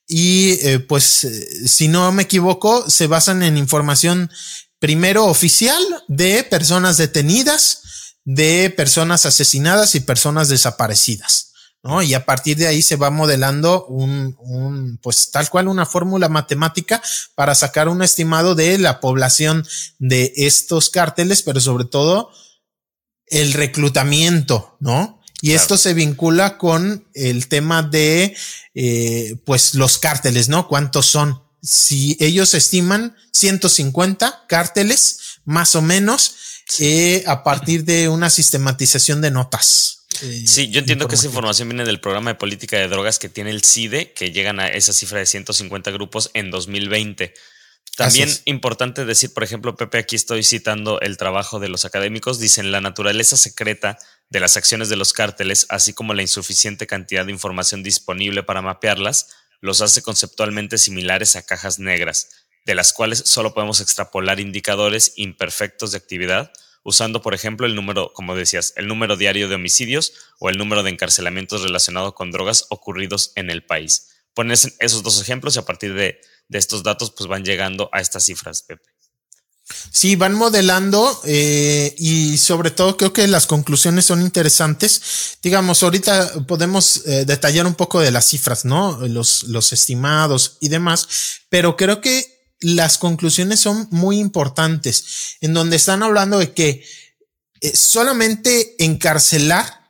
[0.06, 1.26] y eh, pues
[1.66, 4.30] si no me equivoco, se basan en información
[4.78, 7.82] primero oficial de personas detenidas,
[8.24, 11.49] de personas asesinadas y personas desaparecidas.
[11.82, 12.02] ¿No?
[12.02, 16.28] Y a partir de ahí se va modelando un, un pues tal cual una fórmula
[16.28, 17.02] matemática
[17.34, 19.66] para sacar un estimado de la población
[19.98, 22.30] de estos cárteles, pero sobre todo
[23.26, 25.20] el reclutamiento, ¿no?
[25.42, 28.36] Y esto se vincula con el tema de,
[28.74, 30.68] eh, pues, los cárteles, ¿no?
[30.68, 31.42] ¿Cuántos son?
[31.62, 36.34] Si ellos estiman 150 cárteles, más o menos,
[36.78, 39.99] eh, a partir de una sistematización de notas.
[40.22, 41.68] Eh, sí, yo entiendo que esa información.
[41.68, 44.92] viene del programa de política de drogas que tiene el CIDE, que llegan a esa
[44.92, 47.34] cifra de 150 grupos en 2020.
[47.96, 52.72] También importante decir, por ejemplo, Pepe, aquí estoy citando el trabajo de los académicos, dicen
[52.72, 53.98] la naturaleza secreta
[54.30, 58.62] de las acciones de los cárteles, así como la insuficiente cantidad de información disponible para
[58.62, 59.28] mapearlas,
[59.60, 62.28] los hace conceptualmente similares a cajas negras,
[62.64, 68.12] de las cuales solo podemos extrapolar indicadores imperfectos de actividad usando, por ejemplo, el número,
[68.14, 72.66] como decías, el número diario de homicidios o el número de encarcelamientos relacionados con drogas
[72.70, 74.08] ocurridos en el país.
[74.34, 78.24] Pones esos dos ejemplos y a partir de, estos datos pues van llegando a estas
[78.24, 78.84] cifras, Pepe.
[79.92, 85.38] Sí, van modelando eh, y sobre todo creo que las conclusiones son interesantes.
[85.42, 88.98] Digamos, ahorita podemos eh, detallar un poco de las cifras, ¿no?
[89.06, 91.08] Los, los estimados y demás,
[91.50, 96.84] pero creo que las conclusiones son muy importantes, en donde están hablando de que
[97.60, 99.80] eh, solamente encarcelar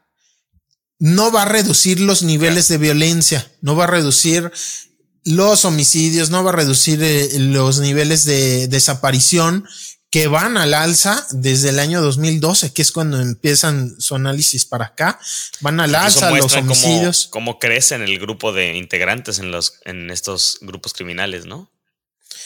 [0.98, 4.52] no va a reducir los niveles de violencia, no va a reducir
[5.24, 9.66] los homicidios, no va a reducir eh, los niveles de desaparición
[10.10, 14.86] que van al alza desde el año 2012, que es cuando empiezan su análisis para
[14.86, 15.20] acá,
[15.60, 17.28] van al alza los homicidios.
[17.30, 21.70] Cómo, cómo crece en el grupo de integrantes en los en estos grupos criminales, ¿no?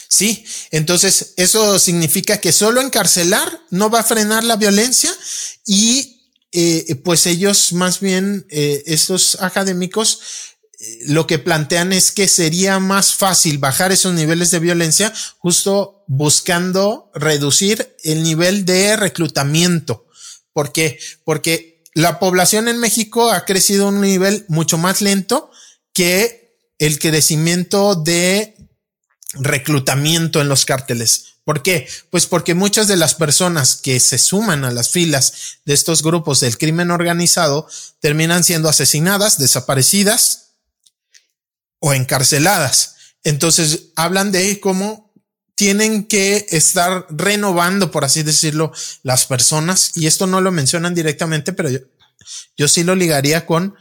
[0.08, 5.12] Sí, entonces eso significa que solo encarcelar no va a frenar la violencia
[5.66, 6.14] y
[6.56, 10.20] eh, pues ellos más bien, eh, estos académicos,
[10.78, 16.04] eh, lo que plantean es que sería más fácil bajar esos niveles de violencia justo
[16.06, 20.06] buscando reducir el nivel de reclutamiento.
[20.52, 21.00] ¿Por qué?
[21.24, 25.50] Porque la población en México ha crecido a un nivel mucho más lento
[25.92, 28.53] que el crecimiento de
[29.34, 31.34] reclutamiento en los cárteles.
[31.44, 31.86] ¿Por qué?
[32.10, 36.40] Pues porque muchas de las personas que se suman a las filas de estos grupos
[36.40, 37.68] del crimen organizado
[38.00, 40.54] terminan siendo asesinadas, desaparecidas
[41.80, 42.94] o encarceladas.
[43.24, 45.12] Entonces hablan de cómo
[45.54, 49.92] tienen que estar renovando, por así decirlo, las personas.
[49.94, 51.80] Y esto no lo mencionan directamente, pero yo,
[52.56, 53.76] yo sí lo ligaría con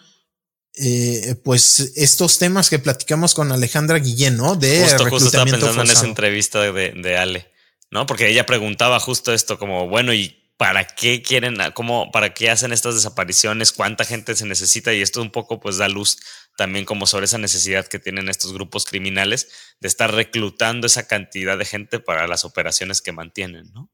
[0.75, 4.55] eh, pues estos temas que platicamos con Alejandra Guillén, ¿no?
[4.55, 7.51] De justo, justo estaba pensando en esa entrevista de, de, Ale,
[7.91, 8.07] ¿no?
[8.07, 12.73] Porque ella preguntaba justo esto, como, bueno, ¿y para qué quieren, cómo, para qué hacen
[12.73, 13.71] estas desapariciones?
[13.71, 14.93] ¿Cuánta gente se necesita?
[14.93, 16.17] Y esto un poco pues da luz
[16.57, 21.57] también como sobre esa necesidad que tienen estos grupos criminales de estar reclutando esa cantidad
[21.57, 23.91] de gente para las operaciones que mantienen, ¿no?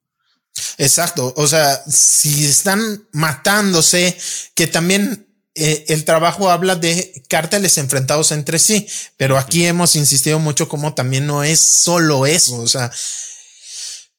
[0.77, 4.17] Exacto, o sea, si están matándose,
[4.55, 10.39] que también eh, el trabajo habla de cárteles enfrentados entre sí, pero aquí hemos insistido
[10.39, 12.91] mucho como también no es solo eso, o sea,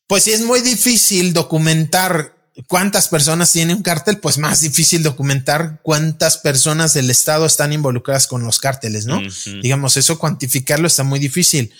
[0.06, 2.34] pues si es muy difícil documentar
[2.66, 8.26] cuántas personas tiene un cártel, pues más difícil documentar cuántas personas del Estado están involucradas
[8.26, 9.22] con los cárteles, ¿no?
[9.62, 11.72] Digamos, eso cuantificarlo está muy difícil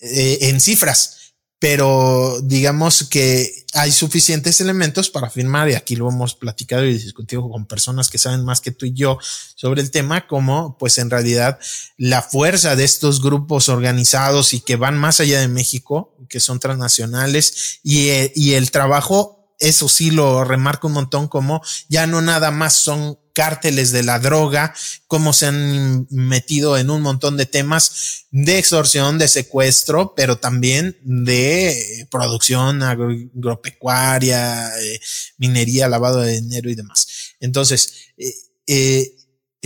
[0.00, 1.15] eh, en cifras
[1.58, 7.48] pero digamos que hay suficientes elementos para afirmar, y aquí lo hemos platicado y discutido
[7.48, 9.18] con personas que saben más que tú y yo
[9.54, 11.58] sobre el tema, como pues en realidad
[11.96, 16.60] la fuerza de estos grupos organizados y que van más allá de México, que son
[16.60, 22.50] transnacionales, y, y el trabajo, eso sí lo remarco un montón, como ya no nada
[22.50, 24.74] más son cárteles de la droga,
[25.06, 30.96] cómo se han metido en un montón de temas de extorsión, de secuestro, pero también
[31.02, 35.00] de producción agropecuaria, eh,
[35.36, 37.34] minería, lavado de dinero y demás.
[37.38, 38.32] Entonces, eh,
[38.66, 39.16] eh,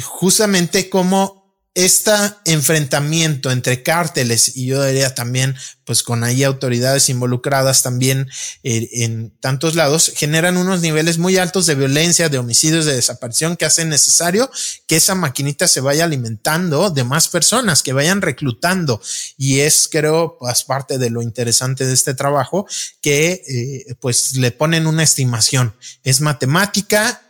[0.02, 1.39] justamente como
[1.74, 2.11] este
[2.46, 5.54] enfrentamiento entre cárteles y yo diría también,
[5.85, 8.28] pues con ahí autoridades involucradas también
[8.64, 13.56] eh, en tantos lados, generan unos niveles muy altos de violencia, de homicidios, de desaparición
[13.56, 14.50] que hacen necesario
[14.88, 19.00] que esa maquinita se vaya alimentando de más personas, que vayan reclutando.
[19.37, 22.66] Y es, creo, pues parte de lo interesante de este trabajo,
[23.00, 25.76] que eh, pues le ponen una estimación.
[26.02, 27.22] Es matemática,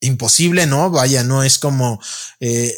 [0.00, 0.90] imposible, ¿no?
[0.90, 2.00] Vaya, no es como...
[2.40, 2.74] Eh,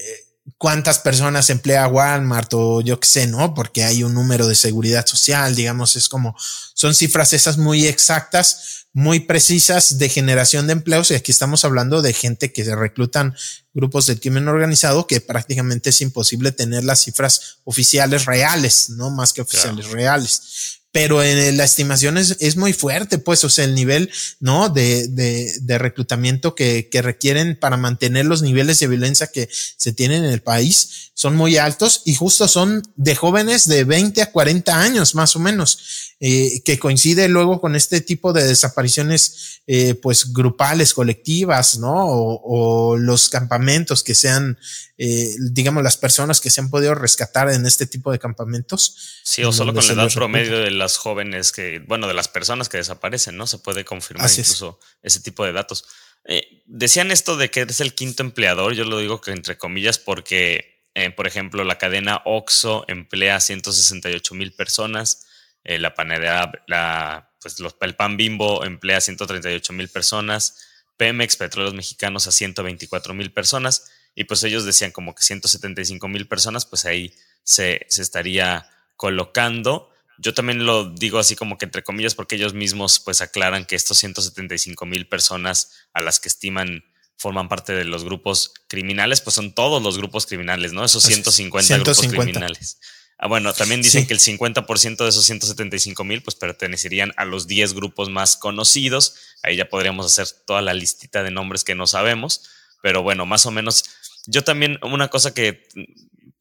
[0.59, 3.55] cuántas personas emplea Walmart o yo qué sé, ¿no?
[3.55, 6.37] Porque hay un número de seguridad social, digamos, es como,
[6.75, 12.01] son cifras esas muy exactas, muy precisas de generación de empleos y aquí estamos hablando
[12.01, 13.37] de gente que se reclutan
[13.75, 19.35] grupos de crimen organizado que prácticamente es imposible tener las cifras oficiales reales, no más
[19.35, 23.75] que oficiales reales pero en la estimación es, es, muy fuerte, pues, o sea, el
[23.75, 24.71] nivel, ¿no?
[24.71, 29.93] De, de, de reclutamiento que, que, requieren para mantener los niveles de violencia que se
[29.93, 34.33] tienen en el país son muy altos y justo son de jóvenes de 20 a
[34.33, 39.95] 40 años, más o menos, eh, que coincide luego con este tipo de desapariciones, eh,
[39.95, 42.07] pues, grupales, colectivas, ¿no?
[42.07, 44.59] O, o los campamentos que sean,
[44.97, 49.21] eh, digamos, las personas que se han podido rescatar en este tipo de campamentos.
[49.23, 52.69] Sí, o solo con la edad promedio de las jóvenes que, bueno, de las personas
[52.69, 53.47] que desaparecen, ¿no?
[53.47, 55.85] Se puede confirmar incluso ese tipo de datos.
[56.29, 59.99] Eh, decían esto de que es el quinto empleador, yo lo digo que entre comillas
[59.99, 65.27] porque, eh, por ejemplo, la cadena OXO emplea 168 mil personas,
[65.67, 70.59] eh, la panadería, la, pues los, el pan bimbo emplea 138 mil personas,
[70.97, 76.29] Pemex, Petróleos Mexicanos a 124 mil personas, y pues ellos decían como que 175 mil
[76.29, 79.91] personas, pues ahí se, se estaría colocando.
[80.19, 83.75] Yo también lo digo así como que entre comillas porque ellos mismos pues aclaran que
[83.75, 86.85] estos 175 mil personas a las que estiman
[87.19, 90.85] forman parte de los grupos criminales, pues son todos los grupos criminales, ¿no?
[90.85, 92.79] Esos 150, grupos criminales.
[93.19, 97.47] Ah, bueno, también dicen que el 50% de esos 175 mil pues pertenecerían a los
[97.47, 99.17] 10 grupos más conocidos.
[99.43, 102.51] Ahí ya podríamos hacer toda la listita de nombres que no sabemos,
[102.83, 103.85] pero bueno, más o menos.
[104.27, 105.67] Yo también una cosa que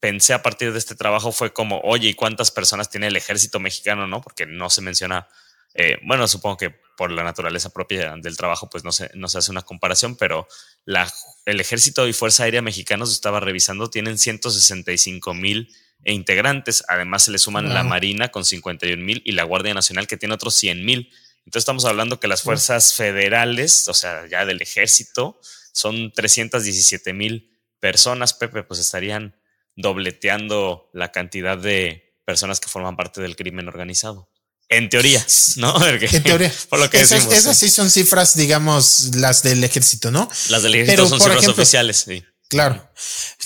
[0.00, 3.58] pensé a partir de este trabajo fue como, oye, ¿y cuántas personas tiene el ejército
[3.58, 4.06] mexicano?
[4.06, 4.20] ¿No?
[4.20, 5.28] Porque no se menciona,
[5.72, 9.38] eh, bueno, supongo que por la naturaleza propia del trabajo, pues no se, no se
[9.38, 10.46] hace una comparación, pero
[10.84, 11.10] la,
[11.46, 16.84] el ejército y Fuerza Aérea Mexicanos, estaba revisando, tienen 165 mil integrantes.
[16.88, 20.34] Además, se le suman la Marina con 51 mil y la Guardia Nacional que tiene
[20.34, 21.10] otros 100 mil.
[21.38, 25.40] Entonces, estamos hablando que las fuerzas federales, o sea, ya del ejército,
[25.72, 29.36] son 317 mil personas, Pepe, pues estarían
[29.76, 34.30] dobleteando la cantidad de personas que forman parte del crimen organizado.
[34.68, 35.24] En teoría,
[35.56, 35.86] ¿no?
[35.86, 36.52] en teoría.
[36.68, 37.68] Por lo que esas, esas sí.
[37.70, 40.28] son cifras, digamos, las del ejército, ¿no?
[40.48, 42.24] Las del ejército son cifras oficiales, sí.
[42.48, 42.80] Claro.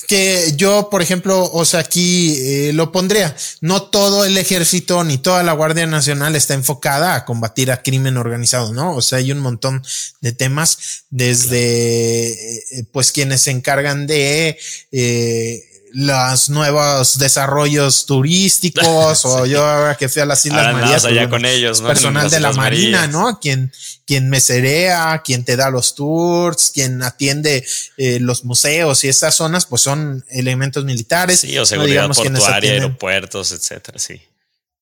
[0.08, 3.34] Que yo, por ejemplo, o sea, aquí eh, lo pondría.
[3.62, 8.18] No todo el ejército ni toda la Guardia Nacional está enfocada a combatir a crimen
[8.18, 8.94] organizado, ¿no?
[8.94, 9.82] O sea, hay un montón
[10.20, 14.58] de temas desde, eh, pues, quienes se encargan de,
[14.92, 21.28] eh, los nuevos desarrollos turísticos o yo ahora que fui a las Islas Marías allá
[21.28, 23.40] con ellos, personal de la Marina, ¿no?
[23.40, 23.72] Quien,
[24.04, 29.66] quien meserea, quien te da los tours, quien atiende eh, los museos y estas zonas,
[29.66, 31.40] pues son elementos militares.
[31.40, 34.20] Sí, o seguridad portuaria, aeropuertos, etcétera, sí.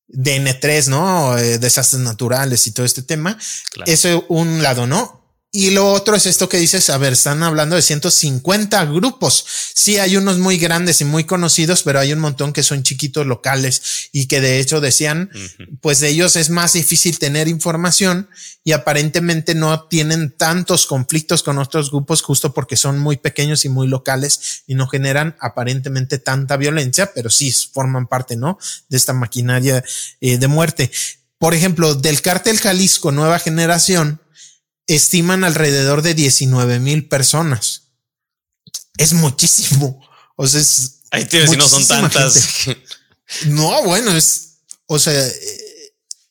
[0.09, 1.37] DN3, ¿no?
[1.37, 3.39] Eh, desastres naturales y todo este tema.
[3.87, 5.18] Eso es un lado, ¿no?
[5.61, 9.45] Y lo otro es esto que dices, a ver, están hablando de 150 grupos.
[9.75, 13.27] Sí, hay unos muy grandes y muy conocidos, pero hay un montón que son chiquitos
[13.27, 15.33] locales y que de hecho decían,
[15.81, 18.31] pues de ellos es más difícil tener información
[18.63, 23.69] y aparentemente no tienen tantos conflictos con otros grupos justo porque son muy pequeños y
[23.69, 28.61] muy locales y no generan aparentemente tanta violencia, pero sí forman parte, ¿no?
[28.89, 29.83] De esta maquinaria
[30.21, 30.93] eh, de muerte.
[31.37, 34.21] Por ejemplo, del cártel Jalisco Nueva Generación,
[34.89, 37.83] estiman alrededor de 19 mil personas.
[38.97, 40.05] Es muchísimo.
[40.35, 41.01] O sea, es.
[41.11, 42.49] Ahí tienes, si no son tantas.
[43.47, 44.57] No, bueno, es.
[44.87, 45.13] O sea,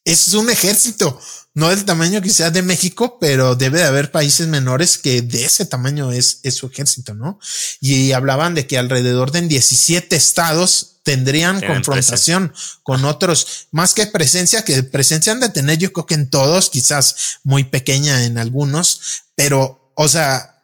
[0.03, 1.19] es un ejército.
[1.57, 5.43] No del tamaño que sea de México, pero debe de haber países menores que de
[5.43, 7.39] ese tamaño es, es su ejército, ¿no?
[7.81, 14.63] Y hablaban de que alrededor de 17 estados tendrían confrontación con otros, más que presencia,
[14.63, 19.23] que presencia han de tener yo creo que en todos, quizás muy pequeña en algunos,
[19.33, 20.56] pero, o sea,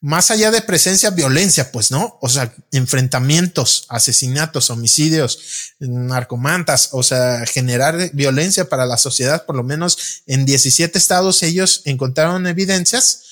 [0.00, 2.18] más allá de presencia, violencia, pues, ¿no?
[2.20, 9.64] O sea, enfrentamientos, asesinatos, homicidios, narcomantas, o sea, generar violencia para la sociedad, por lo
[9.64, 13.24] menos en 17 estados ellos encontraron evidencias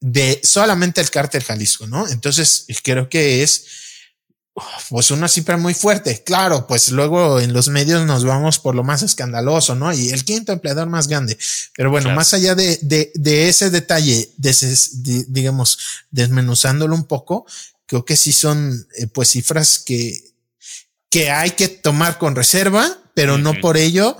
[0.00, 2.08] de solamente el cártel Jalisco, ¿no?
[2.08, 3.64] Entonces, creo que es
[4.88, 6.22] pues una cifra muy fuerte.
[6.24, 9.92] Claro, pues luego en los medios nos vamos por lo más escandaloso, ¿no?
[9.92, 11.36] Y el quinto empleador más grande.
[11.76, 14.76] Pero bueno, más allá de, de, de ese detalle, de
[15.28, 15.78] digamos,
[16.10, 17.46] desmenuzándolo un poco,
[17.86, 20.34] creo que sí son eh, pues cifras que,
[21.10, 24.16] que hay que tomar con reserva, pero no por ello.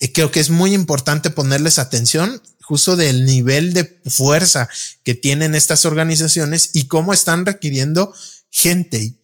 [0.00, 4.68] Eh, creo que es muy importante ponerles atención justo del nivel de fuerza
[5.02, 8.14] que tienen estas organizaciones y cómo están requiriendo
[8.50, 9.14] gente,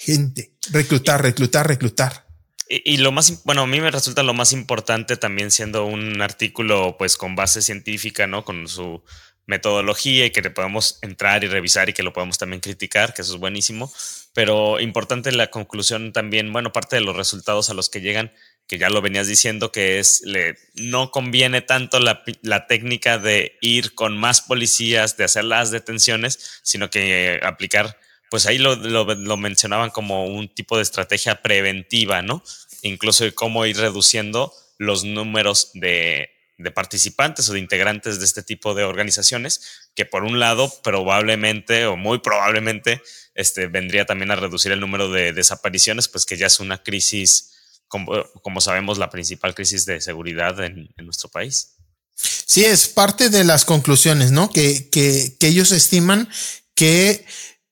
[0.00, 2.26] gente, reclutar, reclutar, reclutar.
[2.68, 6.96] Y, lo más, bueno, a mí me resulta lo más importante también siendo un artículo
[6.96, 8.44] pues con base científica, ¿no?
[8.44, 9.02] Con su
[9.46, 13.22] metodología y que le podemos entrar y revisar y que lo podemos también criticar, que
[13.22, 13.92] eso es buenísimo.
[14.32, 18.32] Pero importante la conclusión también, bueno, parte de los resultados a los que llegan,
[18.68, 23.58] que ya lo venías diciendo, que es, le, no conviene tanto la, la técnica de
[23.60, 27.98] ir con más policías, de hacer las detenciones, sino que aplicar
[28.30, 32.42] pues ahí lo, lo, mencionaban como un tipo de estrategia preventiva, ¿no?
[32.82, 38.72] Incluso cómo ir reduciendo los números de, de, participantes o de integrantes de este tipo
[38.74, 43.02] de organizaciones, que por un lado probablemente o muy probablemente
[43.34, 47.50] este, vendría también a reducir el número de desapariciones, pues que ya es una crisis,
[47.88, 51.74] como, como sabemos, la principal crisis de seguridad en, en, nuestro país.
[52.14, 54.50] Sí, es parte de las conclusiones, ¿no?
[54.50, 56.28] Que, que, que ellos estiman
[56.74, 57.26] que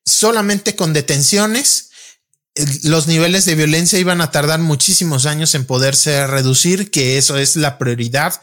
[0.09, 1.89] solamente con detenciones
[2.85, 7.57] los niveles de violencia iban a tardar muchísimos años en poderse reducir, que eso es
[7.57, 8.41] la prioridad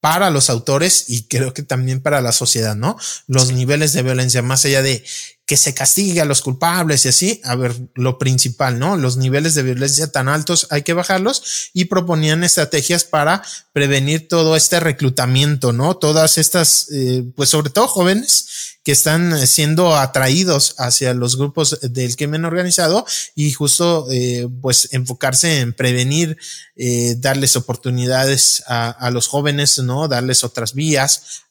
[0.00, 2.98] para los autores y creo que también para la sociedad, ¿no?
[3.26, 5.02] Los niveles de violencia, más allá de
[5.46, 8.96] que se castigue a los culpables y así, a ver, lo principal, ¿no?
[8.96, 13.42] Los niveles de violencia tan altos hay que bajarlos y proponían estrategias para
[13.72, 15.96] prevenir todo este reclutamiento, ¿no?
[15.96, 22.16] Todas estas, eh, pues sobre todo jóvenes que están siendo atraídos hacia los grupos del
[22.16, 26.38] crimen organizado y justo eh, pues enfocarse en prevenir,
[26.76, 30.06] eh, darles oportunidades a, a, los jóvenes, ¿no?
[30.06, 31.44] Darles otras vías,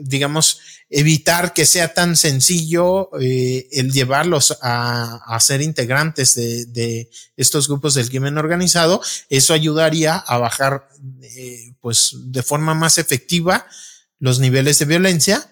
[0.00, 3.35] digamos, evitar que sea tan sencillo eh,
[3.72, 9.00] el llevarlos a, a, ser integrantes de, de, estos grupos del crimen organizado.
[9.28, 10.88] Eso ayudaría a bajar
[11.22, 13.66] eh, pues de forma más efectiva
[14.18, 15.50] los niveles de violencia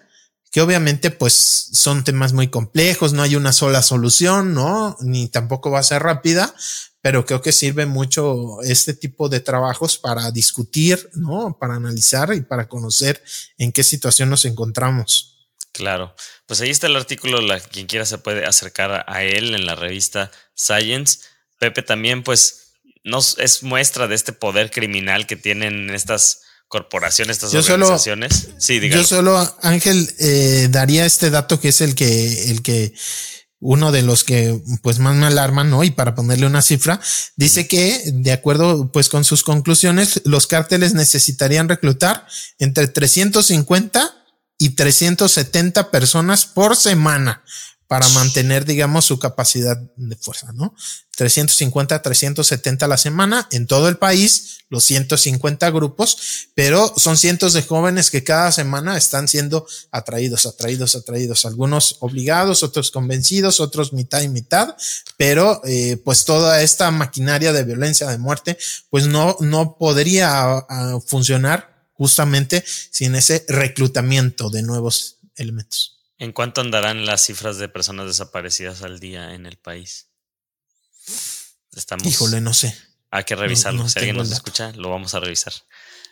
[0.55, 4.95] que obviamente pues son temas muy complejos, no hay una sola solución, ¿no?
[5.01, 6.55] Ni tampoco va a ser rápida,
[7.01, 11.57] pero creo que sirve mucho este tipo de trabajos para discutir, ¿no?
[11.59, 13.21] Para analizar y para conocer
[13.57, 15.34] en qué situación nos encontramos.
[15.75, 16.15] Claro,
[16.45, 19.75] pues ahí está el artículo, la, quien quiera se puede acercar a él en la
[19.75, 21.19] revista Science.
[21.59, 22.71] Pepe también pues
[23.03, 28.51] nos es muestra de este poder criminal que tienen estas corporaciones, estas organizaciones.
[28.57, 32.93] sí, Yo solo, Ángel, eh, daría este dato que es el que, el que,
[33.59, 35.83] uno de los que pues más me alarman, ¿no?
[35.83, 37.01] Y para ponerle una cifra,
[37.35, 42.25] dice que de acuerdo pues con sus conclusiones, los cárteles necesitarían reclutar
[42.59, 44.24] entre 350
[44.57, 47.43] y 370 personas por semana
[47.87, 50.73] para mantener, digamos, su capacidad de fuerza, ¿no?
[51.15, 57.53] 350, 370 a la semana en todo el país, los 150 grupos, pero son cientos
[57.53, 63.93] de jóvenes que cada semana están siendo atraídos, atraídos, atraídos, algunos obligados, otros convencidos, otros
[63.93, 64.75] mitad y mitad,
[65.15, 68.57] pero eh, pues toda esta maquinaria de violencia, de muerte,
[68.89, 75.99] pues no, no podría ah, funcionar justamente sin ese reclutamiento de nuevos elementos.
[76.17, 80.07] ¿En cuánto andarán las cifras de personas desaparecidas al día en el país?
[81.75, 82.05] Estamos.
[82.05, 82.75] Híjole, no sé.
[83.11, 83.87] Hay que revisarlo.
[83.87, 85.53] si alguien nos escucha, lo vamos a revisar.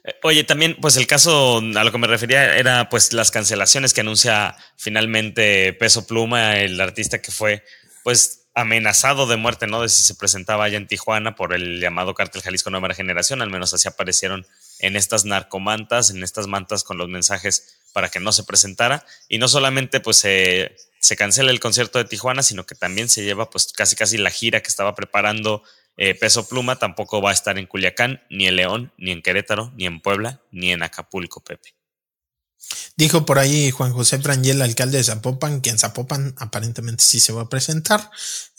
[0.03, 3.93] Eh, oye, también, pues el caso a lo que me refería era pues las cancelaciones
[3.93, 7.63] que anuncia finalmente Peso Pluma, el artista que fue
[8.03, 9.81] pues amenazado de muerte, ¿no?
[9.81, 13.49] De si se presentaba allá en Tijuana por el llamado Cártel Jalisco Nueva Generación, al
[13.49, 14.45] menos así aparecieron
[14.84, 19.05] en estas narcomantas, en estas mantas con los mensajes para que no se presentara.
[19.29, 23.49] Y no solamente pues se cancela el concierto de Tijuana, sino que también se lleva
[23.49, 25.63] pues casi casi la gira que estaba preparando
[25.95, 29.71] eh, Peso Pluma, tampoco va a estar en Culiacán, ni en León, ni en Querétaro,
[29.75, 31.75] ni en Puebla, ni en Acapulco, Pepe.
[32.95, 37.31] Dijo por ahí Juan José Prangel, alcalde de Zapopan, que en Zapopan aparentemente sí se
[37.31, 38.09] va a presentar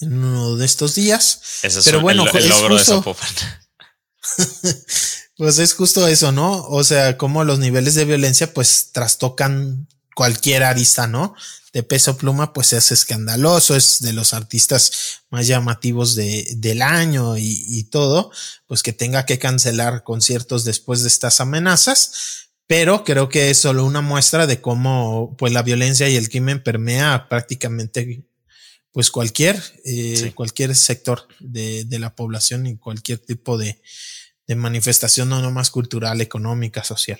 [0.00, 1.40] en uno de estos días.
[1.62, 3.28] Ese es Pero bueno, el, logro de Zapopan.
[5.36, 6.62] Pues es justo eso, ¿no?
[6.68, 11.34] O sea, como los niveles de violencia pues trastocan cualquier arista, ¿no?
[11.72, 17.36] De peso pluma pues es escandaloso, es de los artistas más llamativos de, del año
[17.36, 18.30] y, y todo,
[18.68, 22.12] pues que tenga que cancelar conciertos después de estas amenazas,
[22.68, 26.62] pero creo que es solo una muestra de cómo pues la violencia y el crimen
[26.62, 28.24] permea prácticamente
[28.94, 33.82] pues cualquier, eh, cualquier sector de, de la población y cualquier tipo de,
[34.46, 37.18] de manifestación no nomás cultural, económica, social.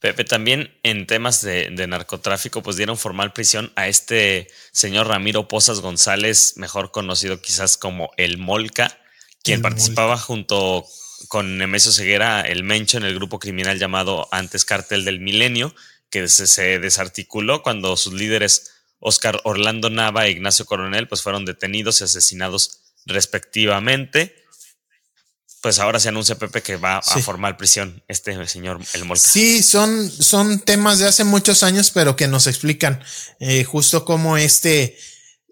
[0.00, 5.80] Pepe, también en temas de, narcotráfico, pues dieron formal prisión a este señor Ramiro Pozas
[5.80, 8.98] González, mejor conocido quizás como el Molca,
[9.42, 10.86] quien participaba junto
[11.28, 15.74] con Nemesio Ceguera, el Mencho, en el grupo criminal llamado antes Cártel del Milenio,
[16.08, 21.44] que se, se desarticuló cuando sus líderes Oscar Orlando Nava e Ignacio Coronel, pues fueron
[21.44, 24.36] detenidos y asesinados respectivamente.
[25.60, 29.22] Pues ahora se anuncia Pepe que va a formar prisión este señor El Molca.
[29.22, 33.02] Sí, son, son temas de hace muchos años, pero que nos explican
[33.38, 34.98] eh, justo cómo este,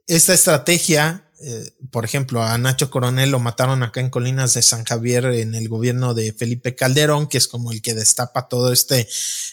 [0.06, 4.84] esta estrategia eh, por ejemplo, a Nacho Coronel lo mataron acá en Colinas de San
[4.84, 8.96] Javier en el gobierno de Felipe Calderón, que es como el que destapa toda esta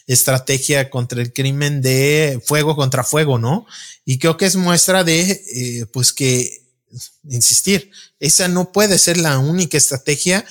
[0.06, 3.66] estrategia contra el crimen de fuego contra fuego, ¿no?
[4.04, 6.62] Y creo que es muestra de, eh, pues que,
[7.30, 10.46] insistir, esa no puede ser la única estrategia,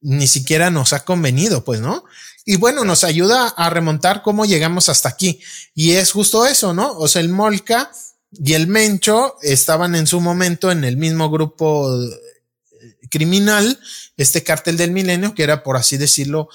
[0.00, 2.04] ni siquiera nos ha convenido, pues, ¿no?
[2.44, 5.40] Y bueno, nos ayuda a remontar cómo llegamos hasta aquí.
[5.74, 6.96] Y es justo eso, ¿no?
[6.96, 7.92] O sea, el Molca
[8.32, 13.78] y el Mencho estaban en su momento en el mismo grupo eh, criminal,
[14.16, 16.48] este cártel del milenio, que era, por así decirlo,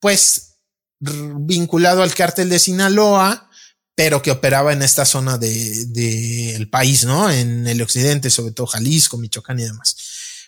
[0.00, 0.56] pues
[1.00, 3.50] vinculado al cártel de Sinaloa,
[3.94, 7.30] pero que operaba en esta zona del de, país, ¿no?
[7.30, 9.96] En el occidente, sobre todo Jalisco, Michoacán y demás.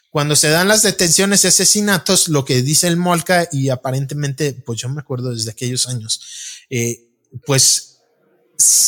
[0.08, 4.80] Cuando se dan las detenciones y asesinatos, lo que dice el Molca, y aparentemente, pues
[4.80, 6.20] yo me acuerdo desde aquellos años,
[6.68, 7.08] eh,
[7.46, 7.89] pues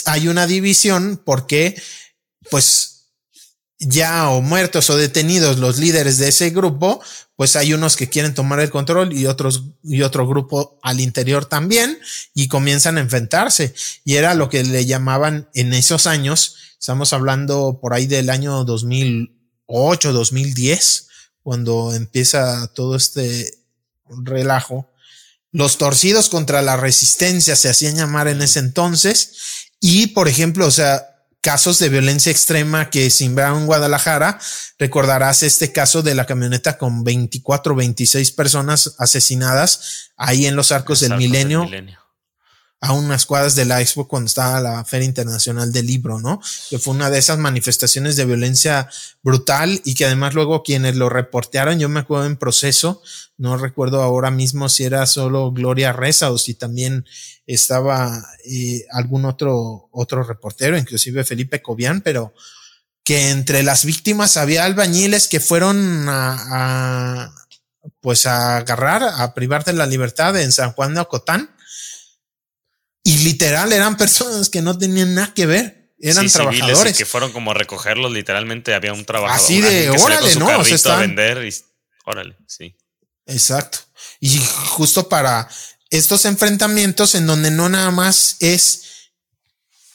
[0.07, 1.81] hay una división porque,
[2.51, 2.93] pues,
[3.79, 7.03] ya o muertos o detenidos los líderes de ese grupo,
[7.37, 11.47] pues hay unos que quieren tomar el control y otros y otro grupo al interior
[11.47, 11.99] también
[12.35, 13.75] y comienzan a enfrentarse.
[14.05, 18.65] Y era lo que le llamaban en esos años, estamos hablando por ahí del año
[18.65, 21.09] 2008, 2010,
[21.43, 23.59] cuando empieza todo este
[24.23, 24.89] relajo.
[25.51, 29.33] Los torcidos contra la resistencia se hacían llamar en ese entonces
[29.85, 31.09] y, por ejemplo, o sea,
[31.41, 34.39] casos de violencia extrema que simbraron en Guadalajara,
[34.79, 41.01] recordarás este caso de la camioneta con 24, 26 personas asesinadas ahí en los arcos,
[41.01, 41.69] del, milenio,
[42.85, 46.43] a unas cuadras de la expo cuando estaba la Feria Internacional del Libro, ¿no?
[46.69, 48.91] Que fue una de esas manifestaciones de violencia
[49.23, 53.01] brutal y que además luego quienes lo reportearon, yo me acuerdo en proceso,
[53.39, 57.07] no recuerdo ahora mismo si era solo Gloria Reza o si también
[57.47, 62.35] estaba eh, algún otro, otro reportero, inclusive Felipe Cobian, pero
[63.05, 67.35] que entre las víctimas había albañiles que fueron a, a
[68.01, 71.49] pues a agarrar, a privar de la libertad en San Juan de Ocotán.
[73.05, 75.93] Y literal eran personas que no tenían nada que ver.
[75.99, 76.97] Eran trabajadores.
[76.97, 79.41] que fueron como a recogerlos, literalmente había un trabajador.
[79.41, 80.59] Así de, órale, ¿no?
[80.59, 81.55] O sea, a vender y,
[82.05, 82.77] órale, sí.
[83.27, 83.79] Exacto.
[84.19, 85.49] Y justo para
[85.91, 89.11] estos enfrentamientos en donde no nada más es,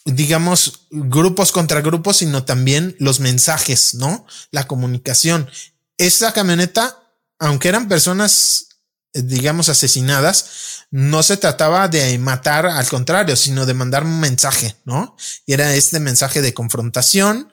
[0.05, 4.25] digamos, grupos contra grupos, sino también los mensajes, ¿no?
[4.51, 5.49] La comunicación.
[5.97, 7.03] Esa camioneta,
[7.39, 8.76] aunque eran personas,
[9.13, 15.15] digamos, asesinadas, no se trataba de matar al contrario, sino de mandar un mensaje, ¿no?
[15.45, 17.51] Y era este mensaje de confrontación.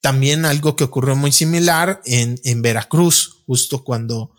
[0.00, 4.34] También algo que ocurrió muy similar en, en Veracruz, justo cuando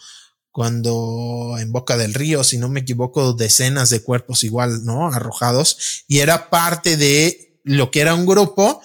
[0.57, 5.07] cuando en Boca del Río, si no me equivoco, decenas de cuerpos igual, ¿no?
[5.07, 6.03] Arrojados.
[6.07, 8.81] Y era parte de lo que era un grupo,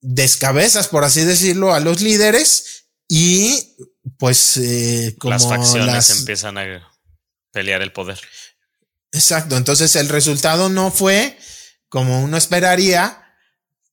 [0.00, 3.76] descabezas, por así decirlo, a los líderes y
[4.16, 6.93] pues eh, como las facciones empiezan a
[7.54, 8.20] pelear el poder.
[9.12, 9.56] Exacto.
[9.56, 11.38] Entonces el resultado no fue
[11.88, 13.22] como uno esperaría,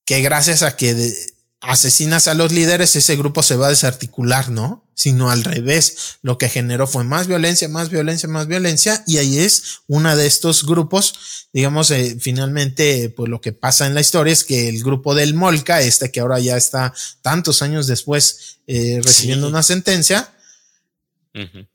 [0.04, 1.14] que gracias a que
[1.62, 4.90] asesinas a los líderes, ese grupo se va a desarticular, ¿no?
[4.96, 9.38] Sino al revés, lo que generó fue más violencia, más violencia, más violencia, y ahí
[9.38, 14.34] es una de estos grupos, digamos, eh, finalmente, pues lo que pasa en la historia
[14.34, 19.00] es que el grupo del Molca, este que ahora ya está tantos años después eh,
[19.04, 20.34] recibiendo una sentencia,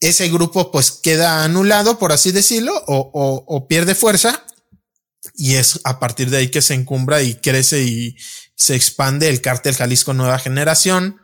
[0.01, 4.45] ese grupo pues queda anulado, por así decirlo, o, o, o pierde fuerza,
[5.35, 8.17] y es a partir de ahí que se encumbra y crece y,
[8.57, 11.21] se expande el cártel Jalisco Nueva Generación,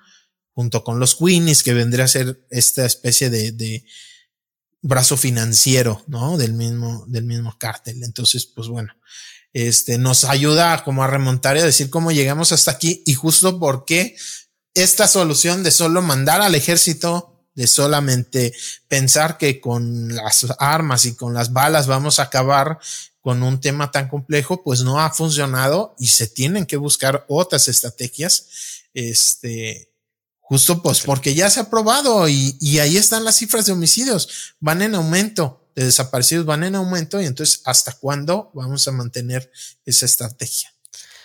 [0.53, 3.85] junto con los Queenies, que vendría a ser esta especie de,
[4.85, 6.37] brazo financiero, ¿no?
[6.37, 8.03] Del mismo, del mismo cártel.
[8.03, 8.93] Entonces, pues bueno,
[9.53, 13.61] este nos ayuda como a remontar y a decir cómo llegamos hasta aquí y justo
[13.61, 14.17] porque
[14.75, 18.53] esta solución de solo mandar al ejército, de solamente
[18.89, 22.79] pensar que con las armas y con las balas vamos a acabar
[23.21, 27.69] con un tema tan complejo, pues no ha funcionado y se tienen que buscar otras
[27.69, 28.47] estrategias.
[28.95, 29.93] Este,
[30.41, 34.55] justo pues porque ya se ha probado y, y ahí están las cifras de homicidios,
[34.61, 39.51] van en aumento, de desaparecidos van en aumento y entonces hasta cuándo vamos a mantener
[39.87, 40.72] esa estrategia.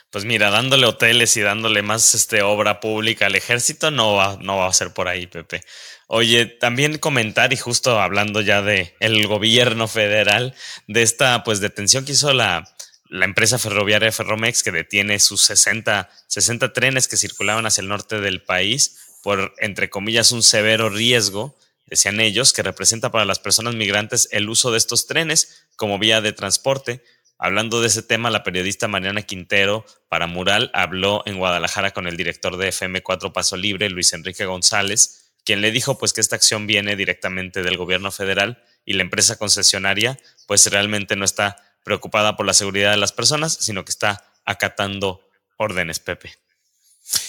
[0.10, 4.58] Pues mira, dándole hoteles y dándole más este, obra pública al ejército, no va, no
[4.58, 5.64] va a ser por ahí, Pepe.
[6.08, 10.56] Oye, también comentar, y justo hablando ya de el gobierno federal,
[10.88, 12.64] de esta pues detención que hizo la,
[13.10, 18.20] la empresa ferroviaria Ferromex que detiene sus 60, 60 trenes que circulaban hacia el norte
[18.20, 23.76] del país por, entre comillas, un severo riesgo, decían ellos, que representa para las personas
[23.76, 27.04] migrantes el uso de estos trenes como vía de transporte.
[27.40, 32.18] Hablando de ese tema, la periodista Mariana Quintero para Mural habló en Guadalajara con el
[32.18, 36.66] director de FM4 Paso Libre, Luis Enrique González, quien le dijo pues que esta acción
[36.66, 42.46] viene directamente del gobierno federal y la empresa concesionaria pues realmente no está preocupada por
[42.46, 45.22] la seguridad de las personas, sino que está acatando
[45.58, 46.34] órdenes, Pepe.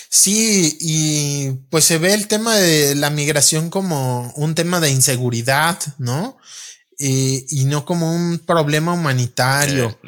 [0.09, 5.79] Sí, y pues se ve el tema de la migración como un tema de inseguridad,
[5.99, 6.39] ¿no?
[6.99, 9.99] Y no como un problema humanitario.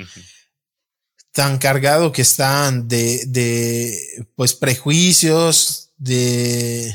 [1.33, 6.95] Tan cargado que están de, de pues prejuicios, de,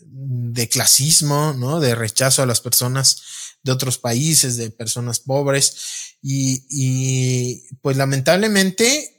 [0.00, 1.78] de clasismo, ¿no?
[1.78, 3.22] De rechazo a las personas
[3.62, 6.16] de otros países, de personas pobres.
[6.22, 9.12] Y, y pues lamentablemente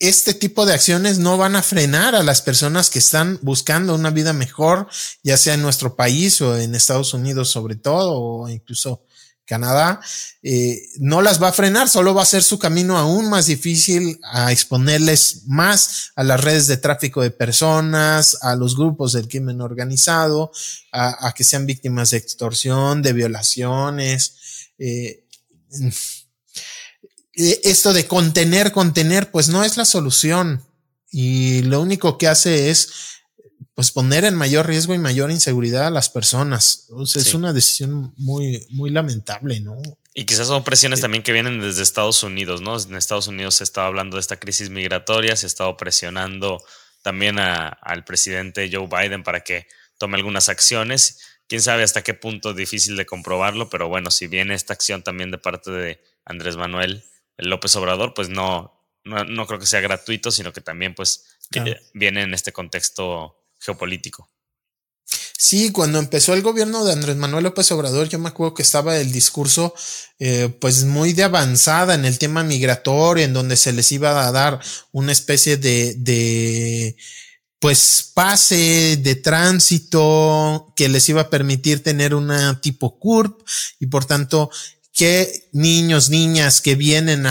[0.00, 4.10] este tipo de acciones no van a frenar a las personas que están buscando una
[4.10, 4.88] vida mejor,
[5.24, 9.02] ya sea en nuestro país o en Estados Unidos sobre todo, o incluso
[9.48, 10.00] Canadá,
[10.42, 14.20] eh, no las va a frenar, solo va a hacer su camino aún más difícil
[14.22, 19.62] a exponerles más a las redes de tráfico de personas, a los grupos del crimen
[19.62, 20.52] organizado,
[20.92, 24.34] a, que sean víctimas de extorsión, de violaciones.
[24.78, 25.24] Eh,
[27.34, 30.62] eh, esto de contener, contener, pues no es la solución.
[31.10, 32.90] Y lo único que hace es
[33.78, 36.88] pues poner en mayor riesgo y mayor inseguridad a las personas.
[37.14, 39.76] Es una decisión muy, muy lamentable, ¿no?
[40.14, 42.76] Y quizás son presiones también que vienen desde Estados Unidos, ¿no?
[42.76, 46.60] En Estados Unidos se estaba hablando de esta crisis migratoria, se ha estado presionando
[47.02, 51.20] también al presidente Joe Biden para que tome algunas acciones.
[51.46, 55.30] Quién sabe hasta qué punto difícil de comprobarlo, pero bueno, si viene esta acción también
[55.30, 57.04] de parte de Andrés Manuel
[57.36, 61.38] López Obrador, pues no, no, creo que sea gratuito, sino que también pues
[61.94, 64.30] viene en este contexto geopolítico.
[65.40, 68.98] Sí, cuando empezó el gobierno de Andrés Manuel López Obrador, yo me acuerdo que estaba
[68.98, 69.72] el discurso
[70.18, 74.32] eh, pues muy de avanzada en el tema migratorio, en donde se les iba a
[74.32, 76.96] dar una especie de, de
[77.60, 83.40] pues pase de tránsito que les iba a permitir tener una tipo CURP
[83.80, 84.50] y por tanto
[84.98, 87.24] que niños, niñas que vienen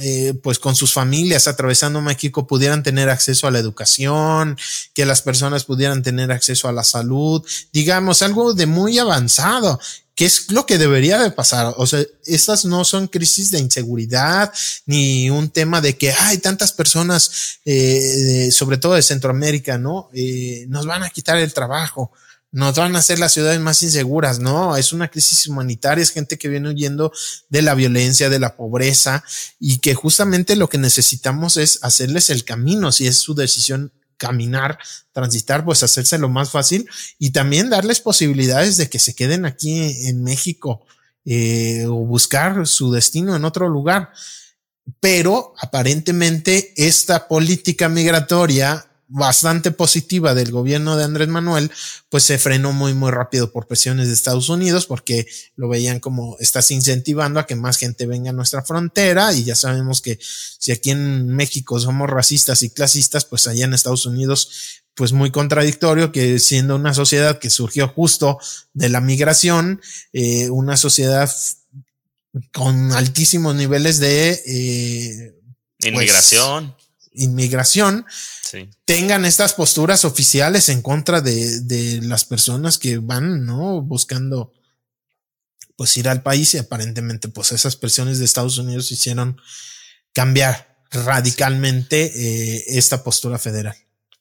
[0.00, 4.56] eh, pues con sus familias atravesando México pudieran tener acceso a la educación,
[4.94, 9.80] que las personas pudieran tener acceso a la salud, digamos, algo de muy avanzado,
[10.14, 11.74] que es lo que debería de pasar.
[11.76, 14.52] O sea, estas no son crisis de inseguridad
[14.86, 20.08] ni un tema de que hay tantas personas, eh, sobre todo de Centroamérica, ¿no?
[20.14, 22.12] Eh, nos van a quitar el trabajo
[22.50, 26.38] nos van a hacer las ciudades más inseguras, no, es una crisis humanitaria, es gente
[26.38, 27.12] que viene huyendo
[27.48, 29.22] de la violencia, de la pobreza
[29.60, 34.78] y que justamente lo que necesitamos es hacerles el camino, si es su decisión caminar,
[35.12, 36.88] transitar, pues hacerse lo más fácil
[37.18, 40.84] y también darles posibilidades de que se queden aquí en México
[41.24, 44.10] eh, o buscar su destino en otro lugar.
[45.00, 51.70] Pero aparentemente esta política migratoria bastante positiva del gobierno de Andrés Manuel,
[52.10, 56.36] pues se frenó muy, muy rápido por presiones de Estados Unidos porque lo veían como
[56.40, 60.72] estás incentivando a que más gente venga a nuestra frontera y ya sabemos que si
[60.72, 66.12] aquí en México somos racistas y clasistas, pues allá en Estados Unidos, pues muy contradictorio
[66.12, 68.38] que siendo una sociedad que surgió justo
[68.74, 69.80] de la migración,
[70.12, 71.32] eh, una sociedad
[72.52, 74.42] con altísimos niveles de...
[74.46, 75.34] Eh,
[75.92, 76.34] pues,
[77.18, 78.06] Inmigración
[78.84, 83.82] tengan estas posturas oficiales en contra de, las personas que van, ¿no?
[83.82, 84.52] Buscando
[85.76, 89.40] pues ir al país y aparentemente pues esas presiones de Estados Unidos hicieron
[90.12, 93.76] cambiar radicalmente eh, esta postura federal.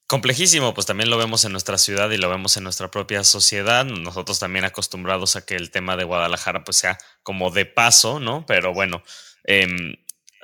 [0.05, 3.85] Complejísimo, pues también lo vemos en nuestra ciudad y lo vemos en nuestra propia sociedad.
[3.85, 8.45] Nosotros también acostumbrados a que el tema de Guadalajara pues sea como de paso, ¿no?
[8.45, 9.03] Pero bueno,
[9.43, 9.67] eh,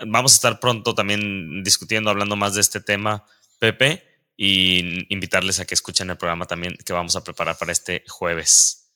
[0.06, 3.26] vamos a estar pronto también discutiendo, hablando más de este tema,
[3.60, 4.04] Pepe,
[4.36, 8.90] y invitarles a que escuchen el programa también que vamos a preparar para este jueves.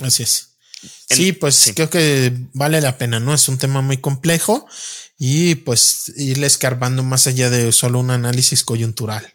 [0.00, 0.56] Así es.
[1.08, 3.34] sí, pues creo que vale la pena, ¿no?
[3.34, 4.66] Es un tema muy complejo
[5.18, 9.34] y pues irle escarbando más allá de solo un análisis coyuntural.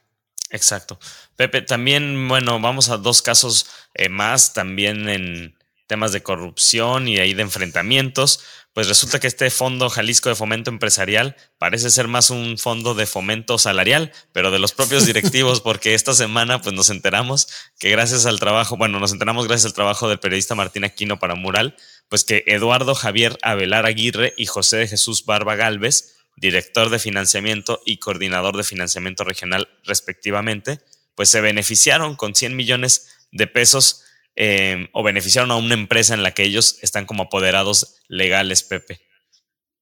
[0.49, 0.99] Exacto.
[1.36, 7.20] Pepe, también, bueno, vamos a dos casos eh, más, también en temas de corrupción y
[7.20, 8.41] ahí de enfrentamientos
[8.78, 13.07] pues resulta que este Fondo Jalisco de Fomento Empresarial parece ser más un fondo de
[13.07, 17.47] fomento salarial, pero de los propios directivos, porque esta semana pues nos enteramos
[17.80, 21.34] que gracias al trabajo, bueno, nos enteramos gracias al trabajo del periodista Martín Aquino para
[21.34, 21.75] Mural,
[22.07, 27.82] pues que Eduardo Javier Avelar Aguirre y José de Jesús Barba Galvez director de financiamiento
[27.84, 30.82] y coordinador de financiamiento regional respectivamente,
[31.15, 34.03] pues se beneficiaron con 100 millones de pesos
[34.38, 39.01] eh, o beneficiaron a una empresa en la que ellos están como apoderados legales, Pepe.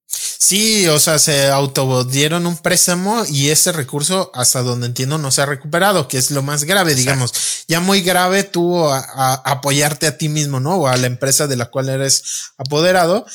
[0.07, 5.41] Sí, o sea, se autodieron un préstamo y ese recurso, hasta donde entiendo, no se
[5.41, 7.65] ha recuperado, que es lo más grave, digamos.
[7.67, 10.75] Ya muy grave tú apoyarte a ti mismo, ¿no?
[10.75, 13.25] O a la empresa de la cual eres apoderado,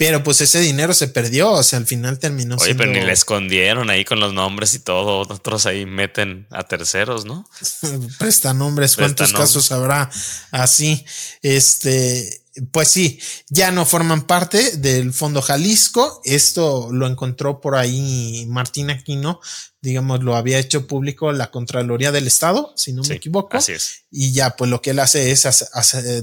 [0.00, 3.12] pero pues ese dinero se perdió, o sea, al final terminó Oye, pero ni le
[3.12, 5.18] escondieron ahí con los nombres y todo.
[5.28, 7.46] Otros ahí meten a terceros, ¿no?
[8.18, 10.10] Presta nombres, ¿cuántos casos habrá
[10.52, 11.04] así?
[11.42, 13.20] Este, pues sí,
[13.50, 16.22] ya no forman parte del Fondo Jalisco.
[16.24, 19.38] Esto lo encontró por ahí Martín Aquino,
[19.82, 23.58] digamos, lo había hecho público la Contraloría del Estado, si no me equivoco.
[23.58, 24.04] Así es.
[24.10, 25.46] Y ya, pues lo que él hace es,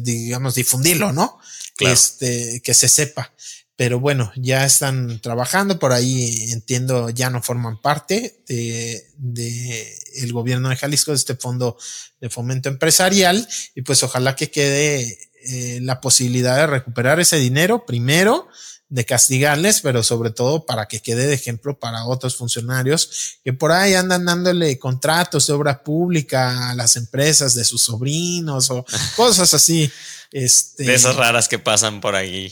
[0.02, 1.38] digamos, difundirlo, ¿no?
[1.80, 3.32] Este, que se sepa
[3.78, 10.34] pero bueno, ya están trabajando por ahí, entiendo, ya no forman parte de, de, el
[10.34, 11.78] gobierno de Jalisco, de este fondo
[12.20, 17.86] de fomento empresarial, y pues ojalá que quede eh, la posibilidad de recuperar ese dinero
[17.86, 18.48] primero,
[18.90, 23.74] de castigarles, pero sobre todo para que quede de ejemplo para otros funcionarios que por
[23.74, 29.54] ahí andan dándole contratos de obra pública a las empresas de sus sobrinos o cosas
[29.54, 29.92] así.
[30.32, 32.52] Este, de esas raras que pasan por ahí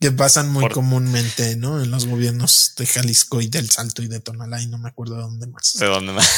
[0.00, 1.82] que pasan muy comúnmente, ¿no?
[1.82, 5.16] En los gobiernos de Jalisco y del Salto y de Tonalá y no me acuerdo
[5.16, 5.74] de dónde más.
[5.78, 6.28] De dónde más.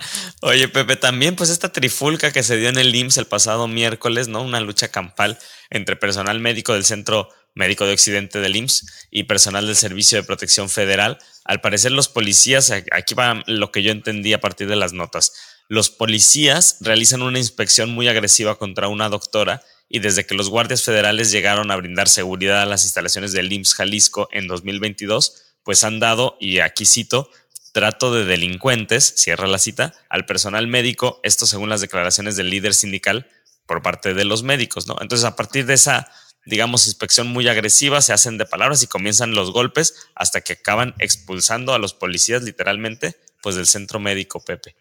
[0.42, 4.28] Oye, Pepe, también pues esta trifulca que se dio en el IMSS el pasado miércoles,
[4.28, 4.42] ¿no?
[4.42, 5.38] Una lucha campal
[5.70, 10.24] entre personal médico del Centro Médico de Occidente del IMSS y personal del Servicio de
[10.24, 11.18] Protección Federal.
[11.44, 15.32] Al parecer los policías, aquí va lo que yo entendí a partir de las notas,
[15.70, 19.62] los policías realizan una inspección muy agresiva contra una doctora
[19.92, 23.74] y desde que los guardias federales llegaron a brindar seguridad a las instalaciones del IMSS
[23.74, 27.28] Jalisco en 2022, pues han dado, y aquí cito,
[27.72, 32.72] trato de delincuentes, cierra la cita, al personal médico, esto según las declaraciones del líder
[32.72, 33.28] sindical
[33.66, 34.96] por parte de los médicos, ¿no?
[35.00, 36.08] Entonces, a partir de esa,
[36.46, 40.94] digamos, inspección muy agresiva, se hacen de palabras y comienzan los golpes hasta que acaban
[41.00, 44.76] expulsando a los policías literalmente, pues del centro médico, Pepe.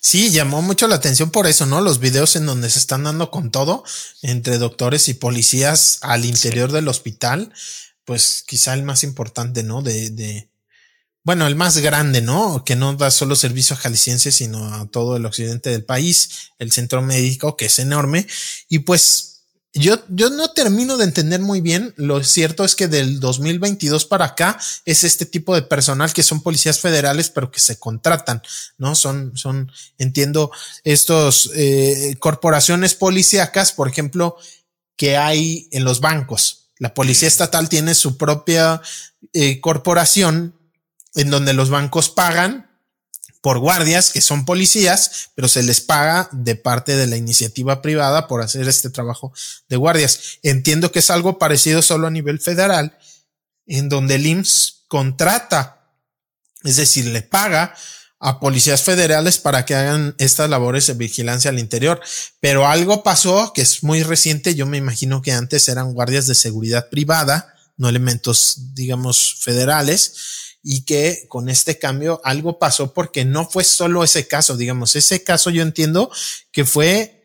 [0.00, 1.80] Sí, llamó mucho la atención por eso, ¿no?
[1.80, 3.84] Los videos en donde se están dando con todo
[4.22, 7.52] entre doctores y policías al interior del hospital,
[8.04, 9.82] pues quizá el más importante, ¿no?
[9.82, 10.50] De, de,
[11.24, 12.64] bueno, el más grande, ¿no?
[12.64, 16.70] Que no da solo servicio a jaliscienses, sino a todo el occidente del país, el
[16.70, 18.26] centro médico, que es enorme.
[18.68, 19.33] Y pues
[19.74, 21.92] yo, yo no termino de entender muy bien.
[21.96, 26.42] Lo cierto es que del 2022 para acá es este tipo de personal que son
[26.42, 28.40] policías federales, pero que se contratan,
[28.78, 28.94] ¿no?
[28.94, 30.52] Son, son, entiendo,
[30.84, 34.36] estos eh, corporaciones policíacas, por ejemplo,
[34.96, 36.70] que hay en los bancos.
[36.78, 38.80] La policía estatal tiene su propia
[39.32, 40.56] eh, corporación
[41.14, 42.73] en donde los bancos pagan
[43.44, 48.26] por guardias que son policías, pero se les paga de parte de la iniciativa privada
[48.26, 49.34] por hacer este trabajo
[49.68, 50.38] de guardias.
[50.42, 52.96] Entiendo que es algo parecido solo a nivel federal,
[53.66, 55.90] en donde el IMSS contrata,
[56.62, 57.74] es decir, le paga
[58.18, 62.00] a policías federales para que hagan estas labores de vigilancia al interior.
[62.40, 64.54] Pero algo pasó que es muy reciente.
[64.54, 70.84] Yo me imagino que antes eran guardias de seguridad privada, no elementos, digamos, federales y
[70.86, 75.50] que con este cambio algo pasó porque no fue solo ese caso, digamos, ese caso
[75.50, 76.10] yo entiendo
[76.50, 77.22] que fue,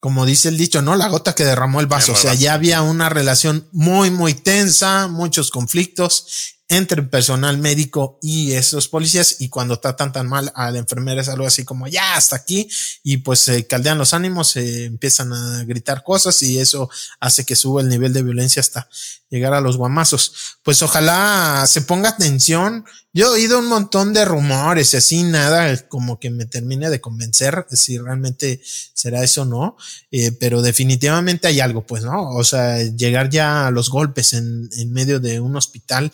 [0.00, 0.96] como dice el dicho, ¿no?
[0.96, 5.06] La gota que derramó el vaso, o sea, ya había una relación muy, muy tensa,
[5.06, 10.70] muchos conflictos entre el personal médico y esos policías y cuando tratan tan mal a
[10.70, 12.68] la enfermera es algo así como ya hasta aquí
[13.02, 17.56] y pues se caldean los ánimos, se empiezan a gritar cosas y eso hace que
[17.56, 18.88] suba el nivel de violencia hasta
[19.30, 20.58] llegar a los guamazos.
[20.62, 22.84] Pues ojalá se ponga atención.
[23.12, 27.00] Yo he oído un montón de rumores y así nada como que me termine de
[27.00, 28.60] convencer si realmente
[28.94, 29.76] será eso o no,
[30.12, 32.30] eh, pero definitivamente hay algo pues, ¿no?
[32.30, 36.12] O sea, llegar ya a los golpes en, en medio de un hospital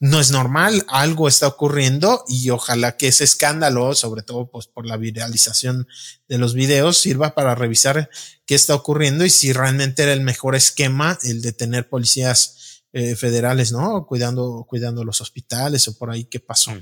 [0.00, 4.86] no es normal, algo está ocurriendo y ojalá que ese escándalo, sobre todo pues por
[4.86, 5.88] la viralización
[6.28, 8.08] de los videos, sirva para revisar
[8.46, 13.16] qué está ocurriendo y si realmente era el mejor esquema el de tener policías eh,
[13.16, 14.06] federales, ¿no?
[14.06, 16.72] Cuidando, cuidando los hospitales o por ahí qué pasó.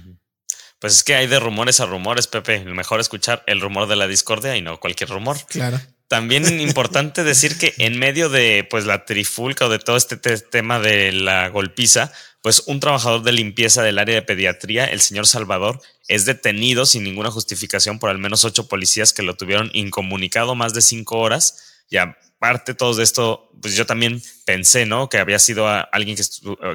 [0.79, 2.65] Pues es que hay de rumores a rumores, Pepe.
[2.65, 5.39] Mejor escuchar el rumor de la discordia y no cualquier rumor.
[5.49, 5.81] Claro.
[6.09, 10.79] También importante decir que en medio de pues la trifulca o de todo este tema
[10.79, 15.81] de la golpiza, pues un trabajador de limpieza del área de pediatría, el señor Salvador,
[16.07, 20.73] es detenido sin ninguna justificación por al menos ocho policías que lo tuvieron incomunicado más
[20.73, 21.83] de cinco horas.
[21.91, 25.09] Ya parte todo de esto, pues yo también pensé, ¿no?
[25.09, 26.23] Que había sido alguien que,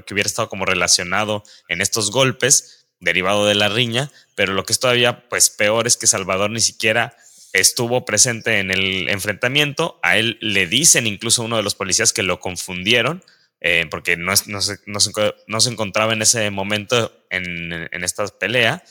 [0.06, 4.74] que hubiera estado como relacionado en estos golpes, derivado de la riña, pero lo que
[4.74, 7.16] es todavía pues peor es que Salvador ni siquiera
[7.54, 9.99] estuvo presente en el enfrentamiento.
[10.04, 13.24] A él le dicen incluso uno de los policías que lo confundieron
[13.64, 18.84] eh, porque no, no, se, no, se, encontraba en ese momento en, en, esta pelea.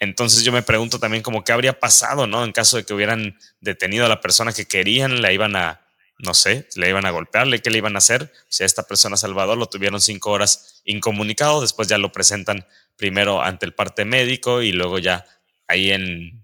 [0.00, 2.42] Entonces yo me pregunto también como qué habría pasado, ¿no?
[2.42, 5.86] En caso de que hubieran detenido a la persona que querían, la iban a,
[6.18, 8.32] no sé, le iban a golpearle, ¿qué le iban a hacer?
[8.48, 13.42] Si a esta persona Salvador lo tuvieron cinco horas incomunicado, después ya lo presentan primero
[13.42, 15.26] ante el parte médico y luego ya
[15.68, 16.43] ahí en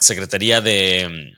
[0.00, 1.36] Secretaría de...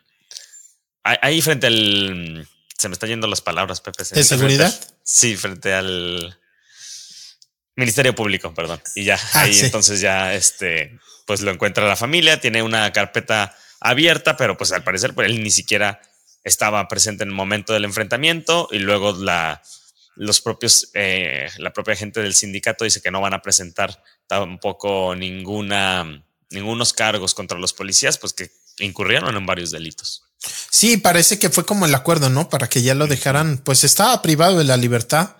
[1.04, 2.48] Ahí frente al...
[2.78, 4.04] Se me están yendo las palabras, Pepe.
[4.12, 4.72] ¿De seguridad?
[5.04, 6.38] sí, frente al
[7.76, 8.80] Ministerio Público, perdón.
[8.94, 13.56] Y ya, ah, ahí entonces ya, este, pues lo encuentra la familia, tiene una carpeta
[13.80, 16.00] abierta, pero pues al parecer pues, él ni siquiera
[16.44, 19.62] estaba presente en el momento del enfrentamiento y luego la,
[20.16, 25.14] los propios, eh, la propia gente del sindicato dice que no van a presentar tampoco
[25.14, 30.24] ninguna, ningunos cargos contra los policías, pues que incurrieron en varios delitos.
[30.70, 32.48] Sí, parece que fue como el acuerdo, ¿no?
[32.48, 35.36] Para que ya lo dejaran, pues estaba privado de la libertad,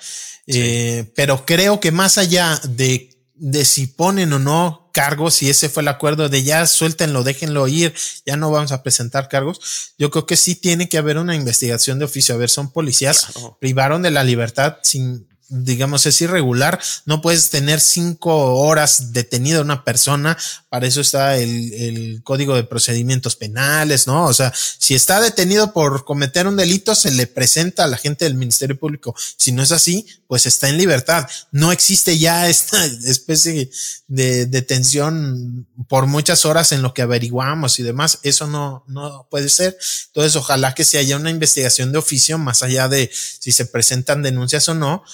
[0.47, 5.69] eh, pero creo que más allá de, de si ponen o no cargos, si ese
[5.69, 7.95] fue el acuerdo de ya suéltenlo, déjenlo ir,
[8.27, 11.99] ya no vamos a presentar cargos, yo creo que sí tiene que haber una investigación
[11.99, 12.35] de oficio.
[12.35, 16.81] A ver, son policías, privaron de la libertad sin, digamos, es irregular.
[17.05, 20.37] No puedes tener cinco horas detenida una persona.
[20.73, 24.25] Para eso está el, el, código de procedimientos penales, ¿no?
[24.25, 28.25] O sea, si está detenido por cometer un delito, se le presenta a la gente
[28.25, 29.15] del Ministerio Público.
[29.37, 31.29] Si no es así, pues está en libertad.
[31.51, 33.71] No existe ya esta especie
[34.07, 38.21] de detención por muchas horas en lo que averiguamos y demás.
[38.23, 39.77] Eso no, no puede ser.
[40.07, 44.23] Entonces, ojalá que se haya una investigación de oficio más allá de si se presentan
[44.23, 45.05] denuncias o no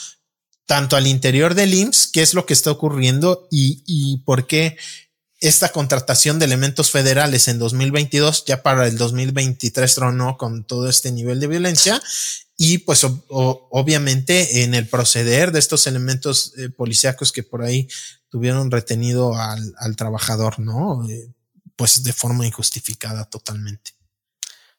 [0.67, 4.77] tanto al interior del IMSS, qué es lo que está ocurriendo y, y por qué
[5.41, 11.13] esta contratación de elementos federales en 2022 ya para el 2023 tronó con todo este
[11.13, 12.03] nivel de violencia
[12.57, 17.89] y pues obviamente en el proceder de estos elementos eh, policíacos que por ahí
[18.29, 21.09] tuvieron retenido al, al trabajador, ¿no?
[21.09, 21.29] Eh,
[21.77, 23.93] pues de forma injustificada totalmente.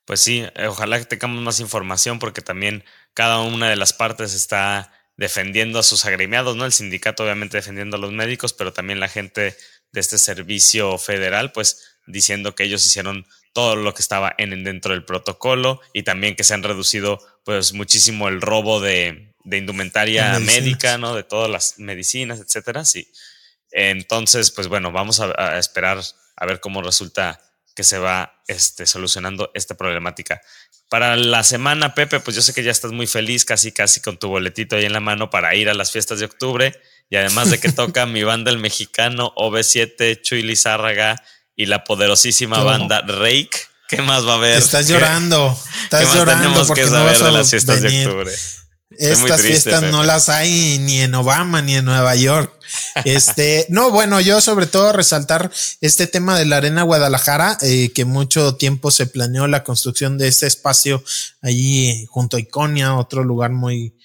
[0.04, 2.84] Pues sí, eh, ojalá que tengamos más información porque también
[3.14, 6.66] cada una de las partes está defendiendo a sus agremiados, ¿no?
[6.66, 9.56] El sindicato obviamente defendiendo a los médicos, pero también la gente
[9.92, 14.94] de este servicio federal, pues diciendo que ellos hicieron todo lo que estaba en dentro
[14.94, 20.98] del protocolo y también que se han reducido pues muchísimo el robo de, indumentaria médica,
[20.98, 21.16] ¿no?
[21.16, 23.12] De todas las medicinas, etcétera, sí.
[23.72, 26.02] Entonces, pues bueno, vamos a, a esperar
[26.36, 27.40] a ver cómo resulta
[27.76, 30.42] que se va este, solucionando esta problemática.
[30.90, 34.18] Para la semana, Pepe, pues yo sé que ya estás muy feliz, casi casi con
[34.18, 36.74] tu boletito ahí en la mano para ir a las fiestas de octubre.
[37.10, 41.22] Y además de que toca mi banda el mexicano, OV7, Chuy Lizárraga
[41.56, 43.50] y la poderosísima banda Rake.
[43.88, 44.58] ¿Qué más va a haber?
[44.58, 45.58] Estás llorando.
[45.84, 48.32] Estás llorando porque no vas a las fiestas de octubre.
[48.92, 52.54] Estas fiestas no las hay ni en Obama ni en Nueva York.
[53.06, 58.06] Este, no, bueno, yo sobre todo resaltar este tema de la Arena Guadalajara, eh, que
[58.06, 61.04] mucho tiempo se planeó la construcción de este espacio
[61.42, 63.96] allí junto a Iconia, otro lugar muy,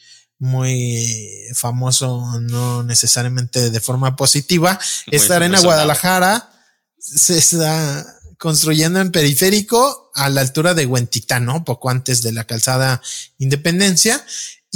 [0.45, 4.79] muy famoso, no necesariamente de forma positiva.
[5.11, 6.51] Esta Arena Guadalajara
[6.99, 11.65] se está construyendo en periférico a la altura de Huentitán, ¿no?
[11.65, 13.01] Poco antes de la calzada
[13.39, 14.23] Independencia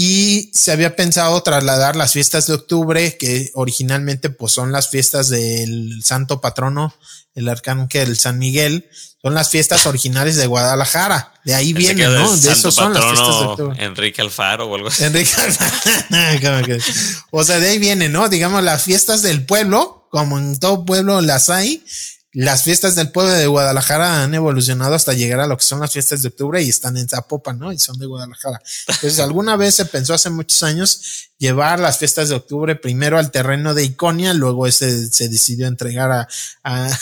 [0.00, 5.28] y se había pensado trasladar las fiestas de octubre, que originalmente pues son las fiestas
[5.28, 6.94] del santo patrono,
[7.34, 8.88] el arcángel San Miguel,
[9.20, 11.32] son las fiestas originales de Guadalajara.
[11.44, 12.36] De ahí vienen, ¿no?
[12.36, 13.84] De eso son las fiestas de octubre.
[13.84, 15.02] Enrique Alfaro o algo así.
[15.02, 16.76] Enrique Alfaro.
[17.32, 18.28] o sea, de ahí vienen, ¿no?
[18.28, 21.84] Digamos, las fiestas del pueblo, como en todo pueblo las hay,
[22.32, 25.92] las fiestas del pueblo de Guadalajara han evolucionado hasta llegar a lo que son las
[25.92, 27.72] fiestas de octubre y están en Zapopan, ¿no?
[27.72, 28.60] Y son de Guadalajara.
[28.86, 33.30] Entonces, alguna vez se pensó hace muchos años llevar las fiestas de octubre primero al
[33.30, 36.28] terreno de Iconia, luego ese se decidió entregar a,
[36.64, 36.98] a,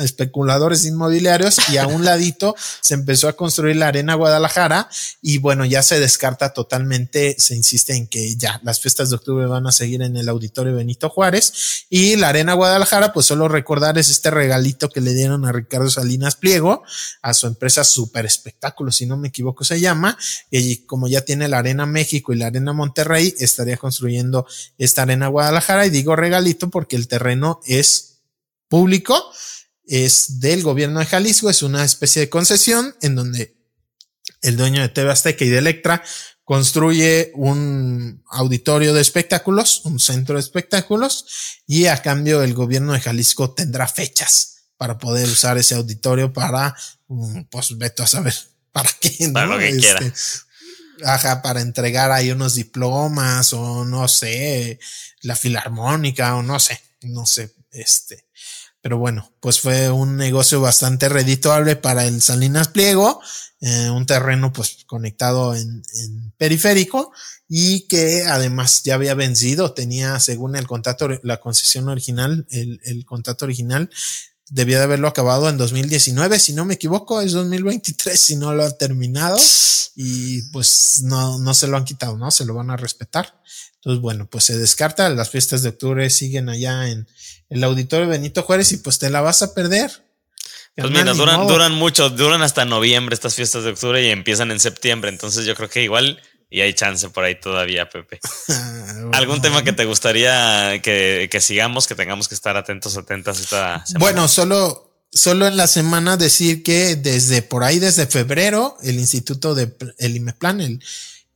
[0.00, 4.88] especuladores inmobiliarios y a un ladito se empezó a construir la Arena Guadalajara
[5.22, 9.46] y bueno, ya se descarta totalmente, se insiste en que ya las fiestas de octubre
[9.46, 13.98] van a seguir en el auditorio Benito Juárez y la Arena Guadalajara, pues solo recordar
[13.98, 16.82] es este regalito que le dieron a Ricardo Salinas Pliego,
[17.22, 20.16] a su empresa Super Espectáculo, si no me equivoco se llama,
[20.50, 24.46] y como ya tiene la Arena México y la Arena Monterrey, estaría construyendo
[24.78, 25.86] esta Arena Guadalajara.
[25.86, 28.20] Y digo regalito porque el terreno es
[28.68, 29.32] público
[29.90, 33.56] es del gobierno de Jalisco, es una especie de concesión en donde
[34.40, 36.02] el dueño de TV Azteca y de Electra,
[36.44, 43.00] construye un auditorio de espectáculos, un centro de espectáculos, y a cambio el gobierno de
[43.00, 46.74] Jalisco tendrá fechas para poder usar ese auditorio para,
[47.06, 48.34] mm, pues veto a saber
[48.72, 50.00] para qué, Para lo que quiera.
[50.00, 50.40] Este,
[51.04, 54.80] Ajá, para entregar ahí unos diplomas o no sé,
[55.22, 58.26] la filarmónica o no sé, no sé, este.
[58.82, 63.20] Pero bueno, pues fue un negocio bastante redituable para el Salinas Pliego,
[63.60, 67.12] eh, un terreno pues conectado en, en, periférico
[67.46, 73.04] y que además ya había vencido, tenía según el contrato, la concesión original, el, el
[73.04, 73.90] contrato original
[74.50, 78.64] debía de haberlo acabado en 2019, si no me equivoco, es 2023, si no lo
[78.64, 79.38] ha terminado
[79.94, 82.30] y pues no, no se lo han quitado, ¿no?
[82.30, 83.40] Se lo van a respetar.
[83.76, 87.08] Entonces, bueno, pues se descarta, las fiestas de octubre siguen allá en
[87.48, 89.90] el auditorio Benito Juárez y pues te la vas a perder.
[90.76, 94.60] Pues mira, duran, duran mucho, duran hasta noviembre estas fiestas de octubre y empiezan en
[94.60, 96.20] septiembre, entonces yo creo que igual
[96.50, 98.18] y hay chance por ahí todavía, Pepe.
[98.48, 103.40] bueno, ¿Algún tema que te gustaría que, que, sigamos, que tengamos que estar atentos, atentas
[103.40, 104.04] esta semana?
[104.04, 109.54] Bueno, solo, solo en la semana decir que desde por ahí, desde febrero, el Instituto
[109.54, 110.82] de, el IMEPLAN, el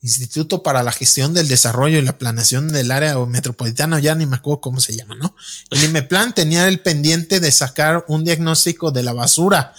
[0.02, 4.36] Instituto para la Gestión del Desarrollo y la Planeación del Área Metropolitana, ya ni me
[4.36, 5.36] acuerdo cómo se llama, ¿no?
[5.70, 9.74] El IMEPLAN tenía el pendiente de sacar un diagnóstico de la basura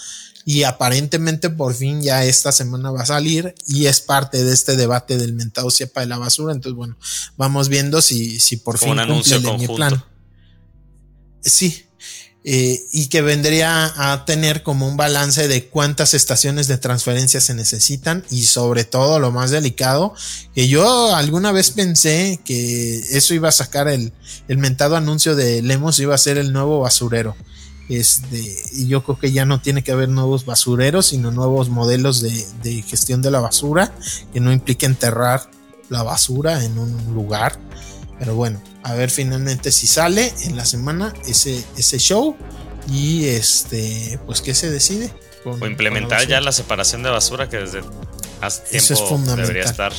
[0.45, 4.75] y aparentemente por fin ya esta semana va a salir y es parte de este
[4.75, 6.53] debate del mentado cepa de la basura.
[6.53, 6.95] Entonces, bueno,
[7.35, 10.03] vamos viendo si, si por Como fin un anuncio cumple plan.
[11.41, 11.81] Sí.
[12.47, 17.55] Eh, y que vendría a tener como un balance de cuántas estaciones de transferencia se
[17.55, 20.13] necesitan y sobre todo lo más delicado,
[20.53, 24.13] que yo alguna vez pensé que eso iba a sacar el,
[24.47, 27.35] el mentado anuncio de Lemos, iba a ser el nuevo basurero.
[27.87, 32.21] Este, y yo creo que ya no tiene que haber nuevos basureros, sino nuevos modelos
[32.21, 33.93] de, de, gestión de la basura
[34.33, 35.49] que no implique enterrar
[35.89, 37.59] la basura en un lugar.
[38.17, 42.35] Pero bueno, a ver finalmente si sale en la semana ese, ese show
[42.87, 45.13] y este, pues qué se decide.
[45.43, 47.81] Con, o implementar ya la separación de basura que desde
[48.41, 49.93] hace tiempo debería estar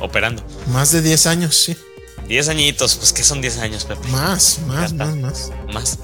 [0.00, 0.44] operando.
[0.72, 1.76] Más de 10 años, sí.
[2.28, 4.06] 10 añitos, pues que son 10 años, Pepe.
[4.08, 5.50] Más, más, más, más.
[5.72, 5.98] Más.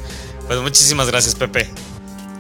[0.49, 1.71] Pues muchísimas gracias, Pepe.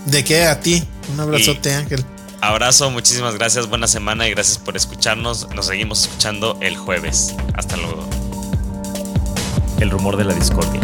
[0.06, 0.46] ¿De qué?
[0.46, 0.82] A ti.
[1.12, 2.04] Un abrazote, y Ángel.
[2.40, 5.48] Abrazo, muchísimas gracias, buena semana y gracias por escucharnos.
[5.54, 7.34] Nos seguimos escuchando el jueves.
[7.54, 8.08] Hasta luego.
[9.78, 10.80] El rumor de la discordia,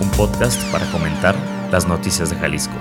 [0.00, 1.34] un podcast para comentar
[1.72, 2.74] las noticias de Jalisco.